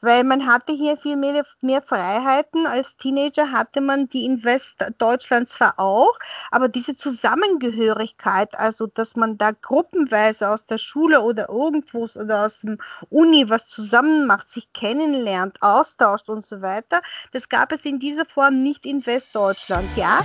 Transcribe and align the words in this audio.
weil 0.00 0.24
man 0.24 0.46
hatte 0.46 0.72
hier 0.72 0.96
viel 0.96 1.16
mehr, 1.16 1.44
mehr 1.60 1.82
Freiheiten. 1.82 2.66
Als 2.66 2.96
Teenager 2.96 3.50
hatte 3.52 3.80
man 3.80 4.08
die 4.08 4.24
in 4.24 4.44
Westdeutschland 4.44 5.48
zwar 5.48 5.74
auch, 5.78 6.18
aber 6.50 6.68
diese 6.68 6.96
Zusammengehörigkeit, 6.96 8.58
also 8.58 8.86
dass 8.86 9.16
man 9.16 9.38
da 9.38 9.50
gruppenweise 9.50 10.50
aus 10.50 10.66
der 10.66 10.78
Schule 10.78 11.22
oder 11.22 11.48
irgendwo 11.48 12.06
oder 12.14 12.46
aus 12.46 12.60
dem 12.60 12.78
Uni 13.10 13.48
was 13.48 13.66
zusammen 13.66 14.26
macht, 14.26 14.50
sich 14.50 14.72
kennenlernt, 14.72 15.58
austauscht 15.60 16.28
und 16.28 16.44
so 16.44 16.62
weiter, 16.62 17.00
das 17.32 17.48
gab 17.48 17.72
es 17.72 17.84
in 17.84 17.98
dieser 17.98 18.26
Form 18.26 18.62
nicht 18.62 18.86
in 18.86 19.04
Westdeutschland. 19.06 19.88
Ja, 19.96 20.24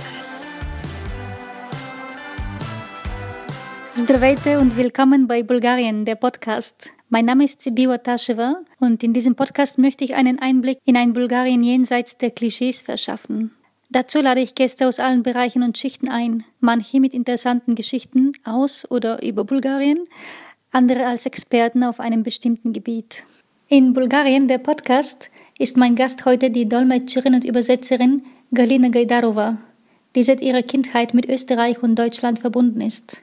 Здравейте 3.94 4.58
und 4.58 4.76
willkommen 4.76 5.28
bei 5.28 5.42
Bulgarien, 5.42 6.06
der 6.06 6.14
Podcast. 6.14 6.90
Mein 7.09 7.23
Name 7.23 7.45
ist 7.45 7.61
Sibiwa 7.61 7.99
Tasheva 7.99 8.57
und 8.81 9.01
in 9.01 9.13
diesem 9.13 9.35
Podcast 9.35 9.77
möchte 9.77 10.03
ich 10.03 10.15
einen 10.15 10.39
Einblick 10.39 10.79
in 10.83 10.97
ein 10.97 11.13
Bulgarien 11.13 11.63
jenseits 11.63 12.17
der 12.17 12.31
Klischees 12.31 12.81
verschaffen. 12.81 13.51
Dazu 13.89 14.19
lade 14.19 14.41
ich 14.41 14.55
Gäste 14.55 14.85
aus 14.85 14.99
allen 14.99 15.23
Bereichen 15.23 15.63
und 15.63 15.77
Schichten 15.77 16.09
ein, 16.09 16.43
manche 16.59 16.99
mit 16.99 17.13
interessanten 17.13 17.75
Geschichten 17.75 18.33
aus 18.43 18.85
oder 18.91 19.23
über 19.23 19.45
Bulgarien, 19.45 19.99
andere 20.73 21.05
als 21.05 21.25
Experten 21.25 21.85
auf 21.85 22.01
einem 22.01 22.23
bestimmten 22.23 22.73
Gebiet. 22.73 23.23
In 23.69 23.93
Bulgarien, 23.93 24.49
der 24.49 24.57
Podcast, 24.57 25.29
ist 25.57 25.77
mein 25.77 25.95
Gast 25.95 26.25
heute 26.25 26.49
die 26.49 26.67
Dolmetscherin 26.67 27.35
und 27.35 27.45
Übersetzerin 27.45 28.23
Galina 28.53 28.89
Gajdarova, 28.89 29.57
die 30.13 30.23
seit 30.23 30.41
ihrer 30.41 30.61
Kindheit 30.61 31.13
mit 31.13 31.29
Österreich 31.29 31.81
und 31.81 31.95
Deutschland 31.95 32.39
verbunden 32.39 32.81
ist. 32.81 33.21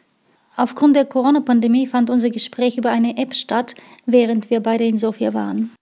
Aufgrund 0.56 0.94
der 0.94 1.04
Corona-Pandemie 1.04 1.86
fand 1.86 2.10
unser 2.10 2.30
Gespräch 2.30 2.78
über 2.78 2.90
eine 2.90 3.16
App 3.16 3.34
statt, 3.34 3.74
während 4.06 4.50
wir 4.50 4.60
beide 4.60 4.84
in 4.84 4.96
Sofia 4.96 5.34
waren. 5.34 5.74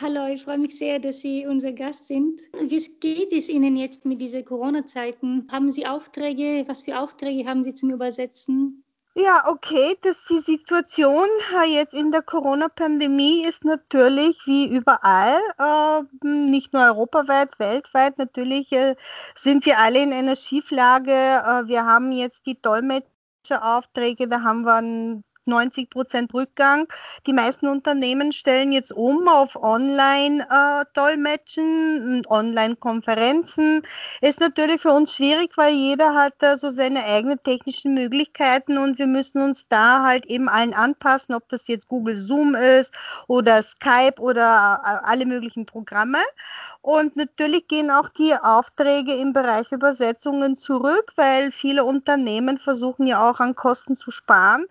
Hallo, 0.00 0.26
ich 0.26 0.42
freue 0.42 0.58
mich 0.58 0.76
sehr, 0.76 0.98
dass 0.98 1.20
Sie 1.20 1.46
unser 1.46 1.72
Gast 1.72 2.06
sind. 2.06 2.40
Wie 2.58 2.82
geht 3.00 3.32
es 3.32 3.48
Ihnen 3.48 3.76
jetzt 3.76 4.04
mit 4.04 4.20
diesen 4.20 4.44
Corona-Zeiten? 4.44 5.46
Haben 5.52 5.70
Sie 5.70 5.86
Aufträge? 5.86 6.64
Was 6.66 6.82
für 6.82 6.98
Aufträge 6.98 7.48
haben 7.48 7.62
Sie 7.62 7.74
zum 7.74 7.90
Übersetzen? 7.90 8.82
Ja, 9.16 9.44
okay, 9.46 9.94
dass 10.02 10.16
die 10.28 10.40
Situation 10.40 11.28
jetzt 11.68 11.94
in 11.94 12.10
der 12.10 12.22
Corona-Pandemie 12.22 13.44
ist 13.46 13.64
natürlich 13.64 14.36
wie 14.44 14.66
überall, 14.74 15.38
äh, 15.60 16.26
nicht 16.26 16.72
nur 16.72 16.82
europaweit, 16.82 17.56
weltweit. 17.60 18.18
Natürlich 18.18 18.72
äh, 18.72 18.96
sind 19.36 19.64
wir 19.66 19.78
alle 19.78 20.02
in 20.02 20.12
einer 20.12 20.34
Schieflage. 20.34 21.12
Äh, 21.12 21.68
wir 21.68 21.86
haben 21.86 22.10
jetzt 22.10 22.46
die 22.46 22.60
Dolmetscher 22.60 23.13
Aufträge, 23.52 24.28
da 24.28 24.42
haben 24.42 24.62
wir 24.64 25.22
90 25.46 25.88
Prozent 25.90 26.34
Rückgang. 26.34 26.88
Die 27.26 27.32
meisten 27.32 27.68
Unternehmen 27.68 28.32
stellen 28.32 28.72
jetzt 28.72 28.92
um 28.92 29.28
auf 29.28 29.54
Online-Dolmetschen, 29.56 32.26
Online-Konferenzen. 32.26 33.82
Ist 34.20 34.40
natürlich 34.40 34.80
für 34.80 34.92
uns 34.92 35.14
schwierig, 35.14 35.56
weil 35.56 35.72
jeder 35.72 36.14
hat 36.14 36.34
da 36.38 36.58
so 36.58 36.72
seine 36.72 37.04
eigenen 37.04 37.40
technischen 37.42 37.94
Möglichkeiten 37.94 38.78
und 38.78 38.98
wir 38.98 39.06
müssen 39.06 39.40
uns 39.42 39.68
da 39.68 40.02
halt 40.02 40.26
eben 40.26 40.48
allen 40.48 40.74
anpassen, 40.74 41.34
ob 41.34 41.48
das 41.48 41.68
jetzt 41.68 41.88
Google 41.88 42.16
Zoom 42.16 42.54
ist 42.54 42.92
oder 43.28 43.62
Skype 43.62 44.20
oder 44.20 44.80
äh, 44.84 44.98
alle 45.04 45.26
möglichen 45.26 45.66
Programme. 45.66 46.18
Und 46.82 47.16
natürlich 47.16 47.68
gehen 47.68 47.90
auch 47.90 48.08
die 48.10 48.34
Aufträge 48.34 49.14
im 49.14 49.32
Bereich 49.32 49.72
Übersetzungen 49.72 50.56
zurück, 50.56 51.12
weil 51.16 51.50
viele 51.50 51.84
Unternehmen 51.84 52.58
versuchen 52.58 53.06
ja 53.06 53.28
auch 53.28 53.40
an 53.40 53.54
Kosten 53.54 53.96
zu 53.96 54.10
sparen. 54.10 54.66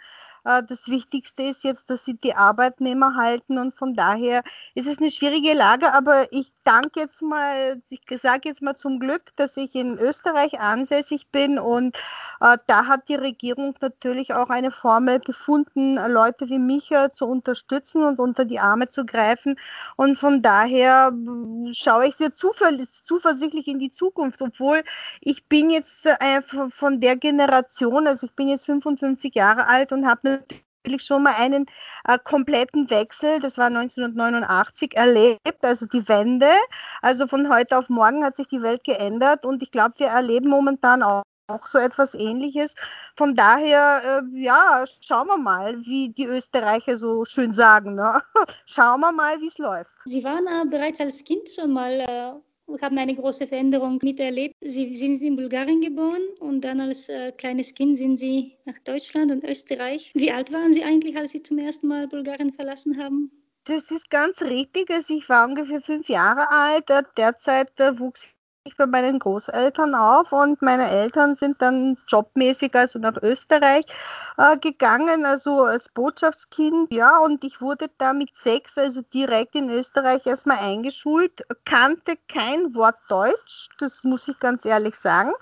Äh, 0.45 0.63
das 0.67 0.87
Wichtigste 0.87 1.43
ist 1.43 1.63
jetzt, 1.63 1.89
dass 1.89 2.05
sie 2.05 2.15
die 2.17 2.35
Arbeitnehmer 2.35 3.15
halten 3.15 3.57
und 3.57 3.75
von 3.75 3.95
daher 3.95 4.43
ist 4.75 4.87
es 4.87 4.99
eine 4.99 5.11
schwierige 5.11 5.53
Lage, 5.53 5.93
aber 5.93 6.31
ich 6.31 6.52
danke 6.63 7.01
jetzt 7.01 7.21
mal, 7.21 7.81
ich 7.89 8.01
sage 8.21 8.49
jetzt 8.49 8.61
mal 8.61 8.75
zum 8.75 8.99
Glück, 8.99 9.35
dass 9.35 9.57
ich 9.57 9.75
in 9.75 9.97
Österreich 9.97 10.59
ansässig 10.59 11.27
bin 11.31 11.59
und 11.59 11.97
äh, 12.41 12.57
da 12.67 12.87
hat 12.87 13.07
die 13.09 13.15
Regierung 13.15 13.75
natürlich 13.81 14.33
auch 14.33 14.49
eine 14.49 14.71
Formel 14.71 15.19
gefunden, 15.19 15.95
Leute 16.11 16.49
wie 16.49 16.59
mich 16.59 16.91
äh, 16.91 17.09
zu 17.11 17.25
unterstützen 17.25 18.03
und 18.03 18.19
unter 18.19 18.45
die 18.45 18.59
Arme 18.59 18.89
zu 18.89 19.05
greifen. 19.05 19.57
Und 19.95 20.17
von 20.17 20.41
daher 20.41 21.11
äh, 21.13 21.73
schaue 21.73 22.07
ich 22.07 22.15
sehr 22.15 22.33
zuversichtlich 22.35 23.67
in 23.67 23.79
die 23.79 23.91
Zukunft, 23.91 24.41
obwohl 24.41 24.81
ich 25.21 25.45
bin 25.47 25.69
jetzt 25.69 26.05
äh, 26.05 26.41
von 26.69 26.99
der 27.01 27.17
Generation, 27.17 28.07
also 28.07 28.27
ich 28.27 28.33
bin 28.35 28.49
jetzt 28.49 28.65
55 28.65 29.33
Jahre 29.35 29.67
alt 29.67 29.91
und 29.91 30.05
habe 30.07 30.21
natürlich 30.23 30.63
schon 30.99 31.23
mal 31.23 31.35
einen 31.37 31.65
äh, 32.07 32.17
kompletten 32.23 32.89
Wechsel, 32.89 33.39
das 33.39 33.57
war 33.57 33.67
1989, 33.67 34.95
erlebt, 34.95 35.63
also 35.63 35.85
die 35.85 36.07
Wende. 36.07 36.51
Also 37.01 37.27
von 37.27 37.49
heute 37.53 37.77
auf 37.77 37.89
morgen 37.89 38.23
hat 38.23 38.37
sich 38.37 38.47
die 38.47 38.61
Welt 38.61 38.83
geändert 38.83 39.45
und 39.45 39.63
ich 39.63 39.71
glaube, 39.71 39.95
wir 39.97 40.07
erleben 40.07 40.49
momentan 40.49 41.03
auch 41.03 41.23
auch 41.47 41.65
so 41.65 41.77
etwas 41.77 42.13
ähnliches. 42.13 42.73
Von 43.15 43.35
daher, 43.35 44.23
äh, 44.23 44.41
ja, 44.41 44.85
schauen 45.01 45.27
wir 45.27 45.37
mal, 45.37 45.77
wie 45.85 46.09
die 46.09 46.25
Österreicher 46.25 46.97
so 46.97 47.25
schön 47.25 47.53
sagen. 47.53 47.95
Ne? 47.95 48.21
Schauen 48.65 49.01
wir 49.01 49.11
mal, 49.11 49.39
wie 49.41 49.47
es 49.47 49.57
läuft. 49.57 49.91
Sie 50.05 50.23
waren 50.23 50.47
äh, 50.47 50.65
bereits 50.69 50.99
als 51.01 51.23
Kind 51.23 51.49
schon 51.49 51.71
mal 51.71 51.91
äh, 51.91 52.33
haben 52.81 52.97
eine 52.97 53.15
große 53.15 53.47
Veränderung 53.47 53.99
miterlebt. 54.01 54.55
Sie 54.61 54.95
sind 54.95 55.21
in 55.21 55.35
Bulgarien 55.35 55.81
geboren 55.81 56.21
und 56.39 56.61
dann 56.61 56.79
als 56.79 57.09
äh, 57.09 57.31
kleines 57.31 57.73
Kind 57.73 57.97
sind 57.97 58.17
Sie 58.17 58.57
nach 58.65 58.79
Deutschland 58.79 59.31
und 59.31 59.43
Österreich. 59.43 60.11
Wie 60.13 60.31
alt 60.31 60.51
waren 60.51 60.73
Sie 60.73 60.83
eigentlich, 60.83 61.17
als 61.17 61.31
Sie 61.31 61.43
zum 61.43 61.59
ersten 61.59 61.87
Mal 61.87 62.07
Bulgarien 62.07 62.53
verlassen 62.53 62.97
haben? 62.97 63.31
Das 63.65 63.91
ist 63.91 64.09
ganz 64.09 64.41
richtig. 64.41 64.89
Also 64.89 65.15
ich 65.15 65.29
war 65.29 65.47
ungefähr 65.47 65.81
fünf 65.81 66.09
Jahre 66.09 66.49
alt. 66.51 66.89
Derzeit 67.17 67.71
äh, 67.79 67.97
wuchs 67.97 68.35
ich 68.65 68.77
bei 68.77 68.85
meinen 68.85 69.19
Großeltern 69.19 69.93
auf 69.93 70.31
und 70.31 70.61
meine 70.61 70.89
Eltern 70.89 71.35
sind 71.35 71.61
dann 71.61 71.97
jobmäßig 72.07 72.73
also 72.75 72.97
nach 72.97 73.17
Österreich 73.21 73.85
äh, 74.37 74.57
gegangen, 74.57 75.25
also 75.25 75.65
als 75.65 75.89
Botschaftskind, 75.89 76.93
ja, 76.93 77.17
und 77.17 77.43
ich 77.43 77.59
wurde 77.59 77.87
da 77.97 78.13
mit 78.13 78.29
sechs, 78.37 78.77
also 78.77 79.01
direkt 79.01 79.55
in 79.55 79.69
Österreich 79.69 80.25
erstmal 80.25 80.59
eingeschult, 80.59 81.45
kannte 81.65 82.15
kein 82.29 82.73
Wort 82.73 82.95
Deutsch, 83.09 83.67
das 83.79 84.05
muss 84.05 84.29
ich 84.29 84.39
ganz 84.39 84.63
ehrlich 84.63 84.95
sagen. 84.95 85.33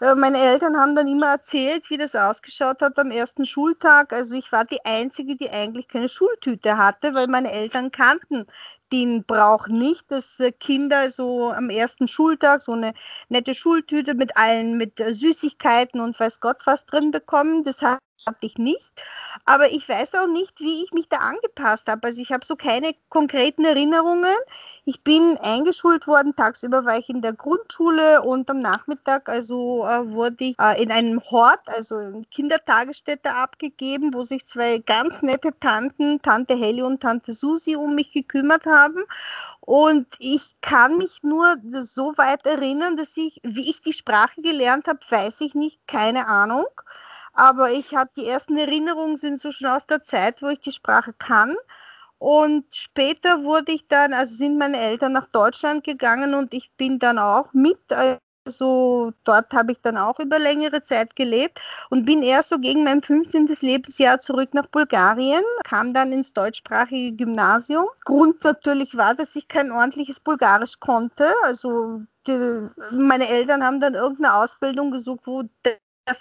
Äh, 0.00 0.14
meine 0.14 0.38
Eltern 0.38 0.76
haben 0.78 0.94
dann 0.94 1.08
immer 1.08 1.32
erzählt, 1.32 1.90
wie 1.90 1.96
das 1.96 2.14
ausgeschaut 2.14 2.80
hat 2.80 2.96
am 3.00 3.10
ersten 3.10 3.44
Schultag. 3.44 4.12
Also 4.12 4.34
ich 4.36 4.52
war 4.52 4.64
die 4.64 4.84
Einzige, 4.84 5.34
die 5.34 5.50
eigentlich 5.50 5.88
keine 5.88 6.08
Schultüte 6.08 6.76
hatte, 6.78 7.12
weil 7.14 7.26
meine 7.26 7.50
Eltern 7.50 7.90
kannten 7.90 8.46
den 8.92 9.24
braucht 9.24 9.70
nicht, 9.70 10.10
dass 10.10 10.40
äh, 10.40 10.52
Kinder 10.52 11.10
so 11.10 11.50
am 11.52 11.70
ersten 11.70 12.08
Schultag 12.08 12.62
so 12.62 12.72
eine 12.72 12.92
nette 13.28 13.54
Schultüte 13.54 14.14
mit 14.14 14.36
allen, 14.36 14.76
mit 14.76 15.00
äh, 15.00 15.14
Süßigkeiten 15.14 16.00
und 16.00 16.18
weiß 16.18 16.40
Gott 16.40 16.62
was 16.66 16.86
drin 16.86 17.10
bekommen. 17.10 17.64
Das 17.64 17.82
ich 18.40 18.58
nicht. 18.58 18.92
Aber 19.44 19.70
ich 19.70 19.88
weiß 19.88 20.14
auch 20.14 20.26
nicht, 20.26 20.60
wie 20.60 20.82
ich 20.84 20.92
mich 20.92 21.08
da 21.08 21.18
angepasst 21.18 21.88
habe. 21.88 22.06
Also 22.06 22.20
ich 22.20 22.32
habe 22.32 22.44
so 22.44 22.56
keine 22.56 22.92
konkreten 23.08 23.64
Erinnerungen. 23.64 24.34
Ich 24.84 25.02
bin 25.02 25.38
eingeschult 25.42 26.06
worden, 26.06 26.34
tagsüber 26.34 26.84
war 26.84 26.98
ich 26.98 27.08
in 27.08 27.22
der 27.22 27.32
Grundschule 27.32 28.22
und 28.22 28.50
am 28.50 28.58
Nachmittag 28.58 29.28
also 29.28 29.84
äh, 29.86 30.10
wurde 30.10 30.36
ich 30.44 30.58
äh, 30.58 30.82
in 30.82 30.90
einem 30.90 31.20
Hort, 31.30 31.60
also 31.66 31.98
in 31.98 32.28
Kindertagesstätte 32.30 33.34
abgegeben, 33.34 34.14
wo 34.14 34.24
sich 34.24 34.46
zwei 34.46 34.78
ganz 34.78 35.22
nette 35.22 35.50
Tanten, 35.60 36.20
Tante 36.22 36.54
Helly 36.54 36.82
und 36.82 37.00
Tante 37.00 37.34
Susi, 37.34 37.76
um 37.76 37.94
mich 37.94 38.12
gekümmert 38.12 38.66
haben. 38.66 39.04
Und 39.60 40.06
ich 40.18 40.56
kann 40.62 40.96
mich 40.96 41.22
nur 41.22 41.56
so 41.82 42.14
weit 42.16 42.46
erinnern, 42.46 42.96
dass 42.96 43.14
ich, 43.16 43.40
wie 43.42 43.68
ich 43.68 43.82
die 43.82 43.92
Sprache 43.92 44.40
gelernt 44.40 44.88
habe, 44.88 45.00
weiß 45.08 45.40
ich 45.40 45.54
nicht, 45.54 45.86
keine 45.86 46.26
Ahnung. 46.26 46.66
Aber 47.38 47.70
ich 47.70 47.94
habe 47.94 48.10
die 48.16 48.26
ersten 48.26 48.58
Erinnerungen 48.58 49.16
sind 49.16 49.40
so 49.40 49.52
schon 49.52 49.68
aus 49.68 49.86
der 49.86 50.02
Zeit, 50.02 50.42
wo 50.42 50.48
ich 50.48 50.58
die 50.58 50.72
Sprache 50.72 51.12
kann. 51.12 51.54
Und 52.18 52.64
später 52.74 53.44
wurde 53.44 53.72
ich 53.72 53.86
dann, 53.86 54.12
also 54.12 54.34
sind 54.34 54.58
meine 54.58 54.76
Eltern 54.78 55.12
nach 55.12 55.26
Deutschland 55.28 55.84
gegangen 55.84 56.34
und 56.34 56.52
ich 56.52 56.72
bin 56.76 56.98
dann 56.98 57.16
auch 57.18 57.52
mit. 57.52 57.78
Also 58.44 59.12
dort 59.22 59.52
habe 59.52 59.70
ich 59.72 59.80
dann 59.82 59.96
auch 59.98 60.18
über 60.18 60.40
längere 60.40 60.82
Zeit 60.82 61.14
gelebt 61.14 61.60
und 61.90 62.06
bin 62.06 62.24
erst 62.24 62.48
so 62.48 62.58
gegen 62.58 62.82
mein 62.82 63.02
15. 63.02 63.46
Lebensjahr 63.60 64.18
zurück 64.20 64.52
nach 64.54 64.66
Bulgarien, 64.66 65.42
kam 65.64 65.94
dann 65.94 66.10
ins 66.12 66.32
deutschsprachige 66.32 67.16
Gymnasium. 67.16 67.86
Grund 68.04 68.42
natürlich 68.42 68.96
war, 68.96 69.14
dass 69.14 69.36
ich 69.36 69.46
kein 69.46 69.70
ordentliches 69.70 70.18
Bulgarisch 70.18 70.80
konnte. 70.80 71.26
Also 71.44 72.02
meine 72.92 73.28
Eltern 73.28 73.62
haben 73.64 73.80
dann 73.80 73.94
irgendeine 73.94 74.34
Ausbildung 74.34 74.90
gesucht, 74.90 75.20
wo 75.26 75.44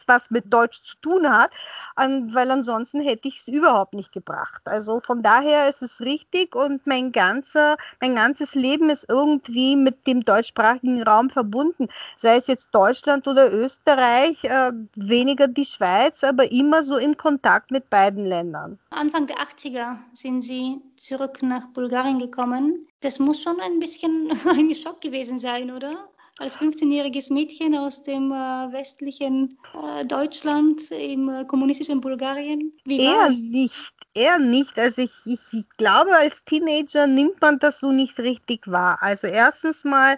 was 0.07 0.29
mit 0.29 0.51
Deutsch 0.53 0.83
zu 0.83 0.95
tun 1.01 1.29
hat, 1.29 1.51
weil 1.95 2.51
ansonsten 2.51 3.01
hätte 3.01 3.27
ich 3.27 3.37
es 3.37 3.47
überhaupt 3.47 3.93
nicht 3.93 4.11
gebracht. 4.11 4.61
Also 4.65 5.01
von 5.01 5.23
daher 5.23 5.69
ist 5.69 5.81
es 5.81 5.99
richtig 6.01 6.55
und 6.55 6.85
mein, 6.85 7.11
ganzer, 7.11 7.77
mein 8.01 8.15
ganzes 8.15 8.55
Leben 8.55 8.89
ist 8.89 9.05
irgendwie 9.07 9.75
mit 9.75 10.05
dem 10.07 10.21
deutschsprachigen 10.21 11.03
Raum 11.03 11.29
verbunden, 11.29 11.87
sei 12.17 12.37
es 12.37 12.47
jetzt 12.47 12.69
Deutschland 12.71 13.27
oder 13.27 13.51
Österreich, 13.51 14.43
äh, 14.43 14.71
weniger 14.95 15.47
die 15.47 15.65
Schweiz, 15.65 16.23
aber 16.23 16.51
immer 16.51 16.83
so 16.83 16.97
im 16.97 17.17
Kontakt 17.17 17.71
mit 17.71 17.89
beiden 17.89 18.25
Ländern. 18.25 18.79
Anfang 18.89 19.27
der 19.27 19.37
80er 19.37 19.97
sind 20.13 20.41
Sie 20.41 20.81
zurück 20.95 21.41
nach 21.41 21.67
Bulgarien 21.67 22.19
gekommen. 22.19 22.87
Das 23.01 23.19
muss 23.19 23.41
schon 23.41 23.59
ein 23.59 23.79
bisschen 23.79 24.31
ein 24.49 24.73
Schock 24.75 25.01
gewesen 25.01 25.39
sein, 25.39 25.71
oder? 25.71 26.09
Als 26.39 26.59
15-jähriges 26.59 27.33
Mädchen 27.33 27.75
aus 27.75 28.03
dem 28.03 28.31
äh, 28.31 28.35
westlichen 28.71 29.57
äh, 29.73 30.05
Deutschland 30.05 30.91
im 30.91 31.29
äh, 31.29 31.45
kommunistischen 31.45 31.99
Bulgarien? 31.99 32.73
Wie 32.85 32.99
eher 32.99 33.29
nicht, 33.29 33.93
eher 34.13 34.37
nicht. 34.37 34.77
Also 34.77 35.01
ich, 35.01 35.13
ich, 35.25 35.39
ich 35.51 35.69
glaube, 35.77 36.15
als 36.15 36.43
Teenager 36.45 37.07
nimmt 37.07 37.41
man 37.41 37.59
das 37.59 37.79
so 37.79 37.91
nicht 37.91 38.19
richtig 38.19 38.67
wahr. 38.67 38.97
Also 39.01 39.27
erstens 39.27 39.83
mal, 39.83 40.17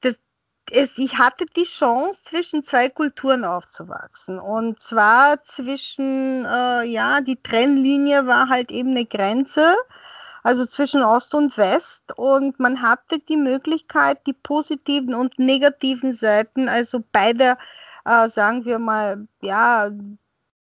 das, 0.00 0.16
es, 0.70 0.98
ich 0.98 1.16
hatte 1.18 1.46
die 1.56 1.64
Chance, 1.64 2.20
zwischen 2.24 2.64
zwei 2.64 2.88
Kulturen 2.88 3.44
aufzuwachsen. 3.44 4.40
Und 4.40 4.80
zwar 4.80 5.42
zwischen, 5.42 6.44
äh, 6.44 6.84
ja, 6.86 7.20
die 7.20 7.40
Trennlinie 7.40 8.26
war 8.26 8.48
halt 8.48 8.72
eben 8.72 8.90
eine 8.90 9.06
Grenze 9.06 9.76
also 10.42 10.66
zwischen 10.66 11.02
Ost 11.02 11.34
und 11.34 11.56
West. 11.56 12.02
Und 12.16 12.58
man 12.60 12.82
hatte 12.82 13.18
die 13.20 13.36
Möglichkeit, 13.36 14.26
die 14.26 14.32
positiven 14.32 15.14
und 15.14 15.38
negativen 15.38 16.12
Seiten, 16.12 16.68
also 16.68 17.02
beide, 17.12 17.56
äh, 18.04 18.28
sagen 18.28 18.64
wir 18.64 18.78
mal, 18.78 19.26
ja, 19.40 19.90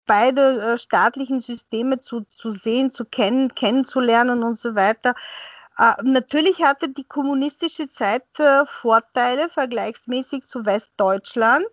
beide 0.06 0.74
äh, 0.74 0.78
staatlichen 0.78 1.40
Systeme 1.40 2.00
zu, 2.00 2.22
zu 2.30 2.50
sehen, 2.50 2.90
zu 2.90 3.04
kennen, 3.04 3.54
kennenzulernen 3.54 4.42
und 4.42 4.58
so 4.58 4.74
weiter. 4.74 5.14
Äh, 5.80 5.94
natürlich 6.02 6.62
hatte 6.62 6.90
die 6.90 7.04
kommunistische 7.04 7.88
Zeit 7.88 8.24
äh, 8.38 8.66
Vorteile 8.66 9.48
vergleichsmäßig 9.48 10.46
zu 10.46 10.66
Westdeutschland. 10.66 11.64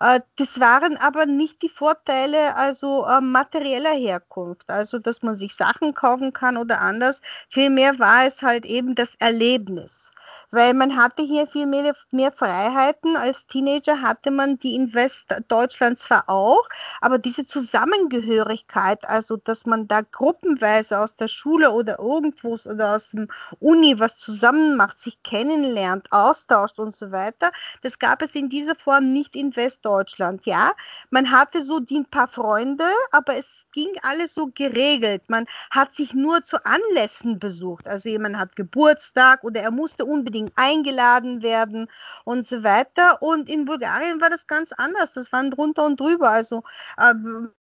Äh, 0.00 0.20
das 0.36 0.60
waren 0.60 0.96
aber 0.96 1.26
nicht 1.26 1.62
die 1.62 1.68
Vorteile 1.68 2.54
also 2.56 3.06
materieller 3.20 3.94
Herkunft, 3.94 4.70
also 4.70 4.98
dass 5.00 5.22
man 5.22 5.34
sich 5.34 5.54
Sachen 5.56 5.92
kaufen 5.94 6.32
kann 6.32 6.56
oder 6.56 6.80
anders. 6.80 7.20
Vielmehr 7.48 7.98
war 7.98 8.26
es 8.26 8.42
halt 8.42 8.64
eben 8.64 8.94
das 8.94 9.14
Erlebnis 9.18 10.10
weil 10.50 10.74
man 10.74 10.96
hatte 10.96 11.22
hier 11.22 11.46
viel 11.46 11.66
mehr, 11.66 11.94
mehr 12.10 12.32
Freiheiten. 12.32 13.16
Als 13.16 13.46
Teenager 13.46 14.00
hatte 14.02 14.30
man 14.30 14.58
die 14.58 14.74
in 14.74 14.94
Westdeutschland 14.94 15.98
zwar 15.98 16.24
auch, 16.28 16.62
aber 17.00 17.18
diese 17.18 17.46
Zusammengehörigkeit, 17.46 19.08
also 19.08 19.36
dass 19.36 19.66
man 19.66 19.88
da 19.88 20.00
gruppenweise 20.02 20.98
aus 21.00 21.14
der 21.16 21.28
Schule 21.28 21.70
oder 21.72 21.98
irgendwo 21.98 22.56
oder 22.64 22.96
aus 22.96 23.10
dem 23.10 23.28
Uni 23.60 23.98
was 23.98 24.16
zusammen 24.16 24.76
macht, 24.76 25.00
sich 25.00 25.22
kennenlernt, 25.22 26.08
austauscht 26.12 26.78
und 26.78 26.94
so 26.94 27.10
weiter, 27.12 27.50
das 27.82 27.98
gab 27.98 28.22
es 28.22 28.34
in 28.34 28.48
dieser 28.48 28.74
Form 28.74 29.12
nicht 29.12 29.36
in 29.36 29.54
Westdeutschland. 29.56 30.46
Ja, 30.46 30.72
man 31.10 31.30
hatte 31.30 31.62
so 31.62 31.80
die 31.80 31.98
ein 32.00 32.06
paar 32.06 32.28
Freunde, 32.28 32.84
aber 33.12 33.36
es 33.36 33.64
ging 33.78 33.94
alles 34.02 34.34
so 34.34 34.50
geregelt. 34.52 35.22
Man 35.28 35.46
hat 35.70 35.94
sich 35.94 36.12
nur 36.12 36.42
zu 36.42 36.56
Anlässen 36.66 37.38
besucht. 37.38 37.86
Also 37.86 38.08
jemand 38.08 38.36
hat 38.36 38.56
Geburtstag 38.56 39.44
oder 39.44 39.60
er 39.62 39.70
musste 39.70 40.04
unbedingt 40.04 40.52
eingeladen 40.56 41.42
werden 41.44 41.88
und 42.24 42.44
so 42.44 42.64
weiter. 42.64 43.22
Und 43.22 43.48
in 43.48 43.66
Bulgarien 43.66 44.20
war 44.20 44.30
das 44.30 44.48
ganz 44.48 44.72
anders. 44.72 45.12
Das 45.12 45.30
waren 45.32 45.52
drunter 45.52 45.86
und 45.86 46.00
drüber. 46.00 46.28
Also 46.28 46.64
äh, 46.96 47.14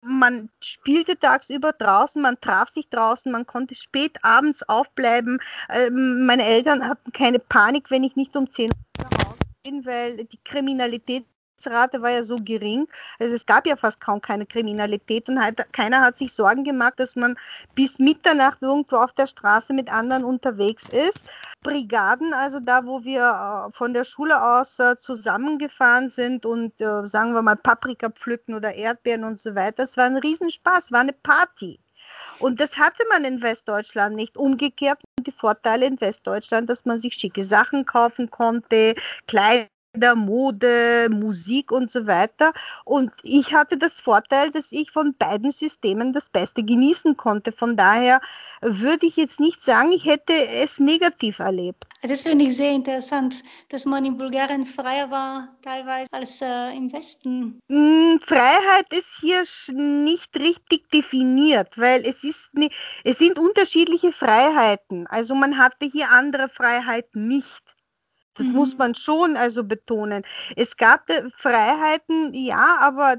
man 0.03 0.49
spielte 0.63 1.19
tagsüber 1.19 1.75
draußen, 1.75 2.23
man 2.23 2.41
traf 2.41 2.71
sich 2.71 2.89
draußen, 2.89 3.31
man 3.31 3.47
konnte 3.47 3.75
spät 3.75 4.17
abends 4.23 4.63
aufbleiben. 4.63 5.39
Ähm, 5.69 6.25
meine 6.25 6.47
Eltern 6.47 6.89
hatten 6.89 7.13
keine 7.13 7.41
Panik, 7.41 7.91
wenn 7.91 8.05
ich 8.05 8.17
nicht 8.17 8.35
um 8.37 8.51
10 8.51 8.71
Uhr 8.71 8.77
nach 9.03 9.27
Hause 9.27 9.39
bin, 9.65 9.85
weil 9.85 10.25
die 10.25 10.41
Kriminalität 10.45 11.27
Rate 11.67 12.03
war 12.03 12.11
ja 12.11 12.23
so 12.23 12.37
gering. 12.37 12.87
Also 13.19 13.35
es 13.35 13.47
gab 13.47 13.67
ja 13.67 13.77
fast 13.77 14.01
kaum 14.01 14.21
keine 14.21 14.47
Kriminalität 14.47 15.29
und 15.29 15.43
halt, 15.43 15.61
keiner 15.73 16.01
hat 16.01 16.19
sich 16.19 16.33
Sorgen 16.33 16.65
gemacht, 16.65 16.95
dass 16.99 17.17
man 17.17 17.37
bis 17.75 17.99
Mitternacht 17.99 18.59
irgendwo 18.61 18.97
auf 18.97 19.13
der 19.13 19.27
Straße 19.27 19.73
mit 19.73 19.93
anderen 19.93 20.25
unterwegs 20.25 20.89
ist. 20.89 21.25
Brigaden, 21.63 22.33
also 22.33 22.59
da, 22.61 22.87
wo 22.87 23.05
wir 23.05 23.69
äh, 23.69 23.73
von 23.77 23.93
der 23.93 24.05
Schule 24.05 24.43
aus 24.43 24.79
äh, 24.79 24.97
zusammengefahren 24.99 26.09
sind 26.09 26.47
und 26.47 26.81
äh, 26.81 27.07
sagen 27.07 27.35
wir 27.35 27.43
mal 27.43 27.57
Paprika 27.57 28.09
pflücken 28.09 28.55
oder 28.55 28.75
Erdbeeren 28.75 29.25
und 29.25 29.41
so 29.41 29.55
weiter, 29.55 29.85
es 29.85 29.97
war 29.97 30.05
ein 30.05 30.17
Riesenspaß, 30.17 30.91
war 30.91 31.01
eine 31.01 31.13
Party. 31.13 31.79
Und 32.39 32.61
das 32.61 32.79
hatte 32.79 33.05
man 33.11 33.25
in 33.25 33.43
Westdeutschland 33.43 34.17
nicht. 34.17 34.39
Umgekehrt 34.39 35.01
die 35.21 35.33
Vorteile 35.33 35.87
in 35.87 36.01
Westdeutschland, 36.01 36.71
dass 36.71 36.87
man 36.87 36.99
sich 37.01 37.15
schicke 37.15 37.45
Sachen 37.45 37.85
kaufen 37.85 38.31
konnte, 38.31 38.95
Kleider 39.27 39.69
der 39.95 40.15
Mode, 40.15 41.09
Musik 41.11 41.73
und 41.73 41.91
so 41.91 42.07
weiter. 42.07 42.53
Und 42.85 43.11
ich 43.23 43.53
hatte 43.53 43.77
das 43.77 44.01
Vorteil, 44.01 44.51
dass 44.51 44.71
ich 44.71 44.91
von 44.91 45.15
beiden 45.15 45.51
Systemen 45.51 46.13
das 46.13 46.29
Beste 46.29 46.63
genießen 46.63 47.17
konnte. 47.17 47.53
Von 47.53 47.77
daher 47.77 48.21
würde 48.61 49.07
ich 49.07 49.17
jetzt 49.17 49.41
nicht 49.41 49.63
sagen, 49.63 49.91
ich 49.93 50.05
hätte 50.05 50.33
es 50.33 50.79
negativ 50.79 51.39
erlebt. 51.39 51.87
Das 52.03 52.23
finde 52.23 52.45
ich 52.47 52.57
sehr 52.57 52.73
interessant, 52.73 53.43
dass 53.69 53.85
man 53.85 54.05
in 54.05 54.17
Bulgarien 54.17 54.65
freier 54.65 55.11
war, 55.11 55.49
teilweise 55.63 56.07
als 56.13 56.41
äh, 56.41 56.77
im 56.77 56.93
Westen. 56.93 57.61
Mm, 57.69 58.19
Freiheit 58.23 58.87
ist 58.91 59.19
hier 59.21 59.43
nicht 59.75 60.35
richtig 60.39 60.89
definiert, 60.91 61.77
weil 61.77 62.05
es, 62.07 62.25
ist 62.25 62.55
ne, 62.55 62.71
es 63.05 63.19
sind 63.19 63.39
unterschiedliche 63.39 64.13
Freiheiten. 64.13 65.07
Also 65.09 65.35
man 65.35 65.59
hatte 65.59 65.87
hier 65.87 66.11
andere 66.11 66.49
Freiheiten 66.49 67.29
nicht. 67.29 67.70
Das 68.41 68.49
mhm. 68.49 68.55
muss 68.55 68.79
man 68.79 68.95
schon 68.95 69.37
also 69.37 69.65
betonen. 69.65 70.23
Es 70.57 70.79
gab 70.79 71.11
Freiheiten, 71.37 72.33
ja, 72.33 72.79
aber 72.81 73.17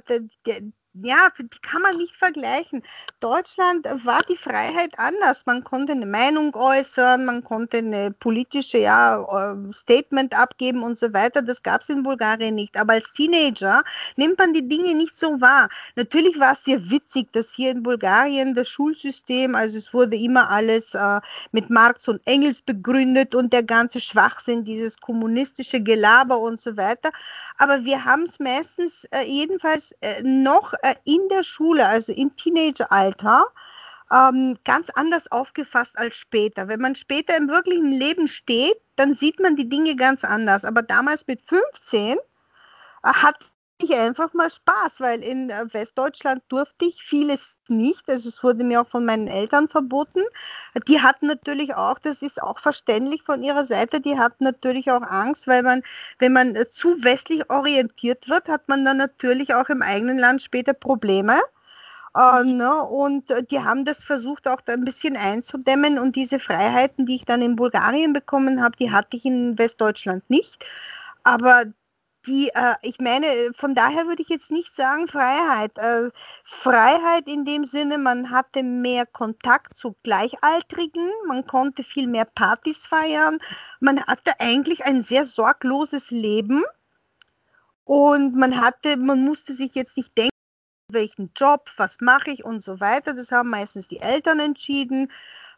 ja, 0.93 1.29
die 1.39 1.59
kann 1.61 1.81
man 1.81 1.95
nicht 1.95 2.13
vergleichen. 2.15 2.83
Deutschland 3.21 3.85
war 4.03 4.19
die 4.29 4.35
Freiheit 4.35 4.91
anders. 4.97 5.45
Man 5.45 5.63
konnte 5.63 5.93
eine 5.93 6.05
Meinung 6.05 6.53
äußern, 6.53 7.23
man 7.23 7.45
konnte 7.45 7.77
eine 7.77 8.11
politische 8.11 8.77
ja, 8.79 9.25
ähm, 9.53 9.71
Statement 9.71 10.37
abgeben 10.37 10.83
und 10.83 10.99
so 10.99 11.13
weiter. 11.13 11.41
Das 11.41 11.63
gab 11.63 11.81
es 11.81 11.89
in 11.89 12.03
Bulgarien 12.03 12.55
nicht. 12.55 12.75
Aber 12.75 12.93
als 12.93 13.09
Teenager 13.13 13.83
nimmt 14.17 14.37
man 14.37 14.53
die 14.53 14.67
Dinge 14.67 14.93
nicht 14.95 15.17
so 15.17 15.39
wahr. 15.39 15.69
Natürlich 15.95 16.37
war 16.39 16.53
es 16.53 16.65
sehr 16.65 16.89
witzig, 16.89 17.31
dass 17.31 17.53
hier 17.53 17.71
in 17.71 17.83
Bulgarien 17.83 18.53
das 18.53 18.67
Schulsystem, 18.67 19.55
also 19.55 19.77
es 19.77 19.93
wurde 19.93 20.17
immer 20.17 20.49
alles 20.49 20.93
äh, 20.93 21.21
mit 21.53 21.69
Marx 21.69 22.09
und 22.09 22.21
Engels 22.25 22.61
begründet 22.61 23.33
und 23.33 23.53
der 23.53 23.63
ganze 23.63 24.01
Schwachsinn, 24.01 24.65
dieses 24.65 24.97
kommunistische 24.99 25.81
Gelaber 25.81 26.37
und 26.37 26.59
so 26.59 26.75
weiter. 26.75 27.11
Aber 27.61 27.85
wir 27.85 28.05
haben 28.05 28.23
es 28.23 28.39
meistens 28.39 29.03
äh, 29.11 29.21
jedenfalls 29.21 29.91
äh, 30.01 30.23
noch 30.23 30.73
äh, 30.81 30.95
in 31.03 31.29
der 31.29 31.43
Schule, 31.43 31.87
also 31.87 32.11
im 32.11 32.35
Teenageralter, 32.35 33.45
ähm, 34.11 34.57
ganz 34.65 34.89
anders 34.89 35.31
aufgefasst 35.31 35.95
als 35.95 36.15
später. 36.15 36.67
Wenn 36.67 36.79
man 36.79 36.95
später 36.95 37.37
im 37.37 37.49
wirklichen 37.49 37.91
Leben 37.91 38.27
steht, 38.27 38.81
dann 38.95 39.13
sieht 39.13 39.39
man 39.39 39.57
die 39.57 39.69
Dinge 39.69 39.95
ganz 39.95 40.23
anders. 40.23 40.65
Aber 40.65 40.81
damals 40.81 41.27
mit 41.27 41.43
15 41.45 42.17
äh, 42.17 42.19
hat 43.03 43.35
ich 43.85 43.93
einfach 43.95 44.33
mal 44.33 44.49
Spaß, 44.49 44.99
weil 44.99 45.21
in 45.21 45.49
äh, 45.49 45.65
Westdeutschland 45.73 46.43
durfte 46.49 46.85
ich 46.85 47.01
vieles 47.03 47.57
nicht. 47.67 48.07
Also 48.09 48.29
es 48.29 48.43
wurde 48.43 48.63
mir 48.63 48.81
auch 48.81 48.87
von 48.87 49.05
meinen 49.05 49.27
Eltern 49.27 49.67
verboten. 49.67 50.21
Die 50.87 51.01
hatten 51.01 51.27
natürlich 51.27 51.75
auch, 51.75 51.99
das 51.99 52.21
ist 52.21 52.41
auch 52.41 52.59
verständlich 52.59 53.23
von 53.23 53.43
ihrer 53.43 53.63
Seite, 53.63 54.01
die 54.01 54.17
hatten 54.17 54.43
natürlich 54.43 54.91
auch 54.91 55.01
Angst, 55.01 55.47
weil 55.47 55.63
man, 55.63 55.83
wenn 56.19 56.33
man 56.33 56.55
äh, 56.55 56.69
zu 56.69 57.03
westlich 57.03 57.49
orientiert 57.49 58.29
wird, 58.29 58.47
hat 58.47 58.67
man 58.67 58.85
dann 58.85 58.97
natürlich 58.97 59.53
auch 59.53 59.69
im 59.69 59.81
eigenen 59.81 60.17
Land 60.17 60.41
später 60.41 60.73
Probleme. 60.73 61.39
Uh, 62.13 62.43
ne? 62.43 62.83
Und 62.83 63.33
die 63.51 63.59
haben 63.59 63.85
das 63.85 64.03
versucht 64.03 64.45
auch 64.47 64.59
ein 64.65 64.83
bisschen 64.83 65.15
einzudämmen 65.15 65.97
und 65.97 66.17
diese 66.17 66.39
Freiheiten, 66.39 67.05
die 67.05 67.15
ich 67.15 67.25
dann 67.25 67.41
in 67.41 67.55
Bulgarien 67.55 68.11
bekommen 68.11 68.61
habe, 68.61 68.75
die 68.75 68.91
hatte 68.91 69.15
ich 69.15 69.23
in 69.23 69.57
Westdeutschland 69.57 70.29
nicht. 70.29 70.65
Aber 71.23 71.65
die, 72.27 72.49
äh, 72.49 72.75
ich 72.81 72.99
meine, 72.99 73.51
von 73.53 73.75
daher 73.75 74.07
würde 74.07 74.21
ich 74.21 74.29
jetzt 74.29 74.51
nicht 74.51 74.75
sagen 74.75 75.07
Freiheit. 75.07 75.77
Äh, 75.77 76.11
Freiheit 76.43 77.27
in 77.27 77.45
dem 77.45 77.65
Sinne, 77.65 77.97
man 77.97 78.29
hatte 78.29 78.63
mehr 78.63 79.05
Kontakt 79.05 79.77
zu 79.77 79.95
Gleichaltrigen, 80.03 81.09
man 81.27 81.45
konnte 81.45 81.83
viel 81.83 82.07
mehr 82.07 82.25
Partys 82.25 82.85
feiern, 82.85 83.39
man 83.79 84.03
hatte 84.05 84.39
eigentlich 84.39 84.83
ein 84.85 85.03
sehr 85.03 85.25
sorgloses 85.25 86.11
Leben 86.11 86.63
und 87.85 88.35
man 88.35 88.61
hatte, 88.61 88.97
man 88.97 89.21
musste 89.23 89.53
sich 89.53 89.75
jetzt 89.75 89.97
nicht 89.97 90.15
denken, 90.17 90.31
welchen 90.89 91.31
Job, 91.35 91.69
was 91.77 92.01
mache 92.01 92.31
ich 92.31 92.43
und 92.45 92.63
so 92.63 92.79
weiter. 92.79 93.13
Das 93.13 93.31
haben 93.31 93.49
meistens 93.49 93.87
die 93.87 93.99
Eltern 94.01 94.39
entschieden. 94.39 95.11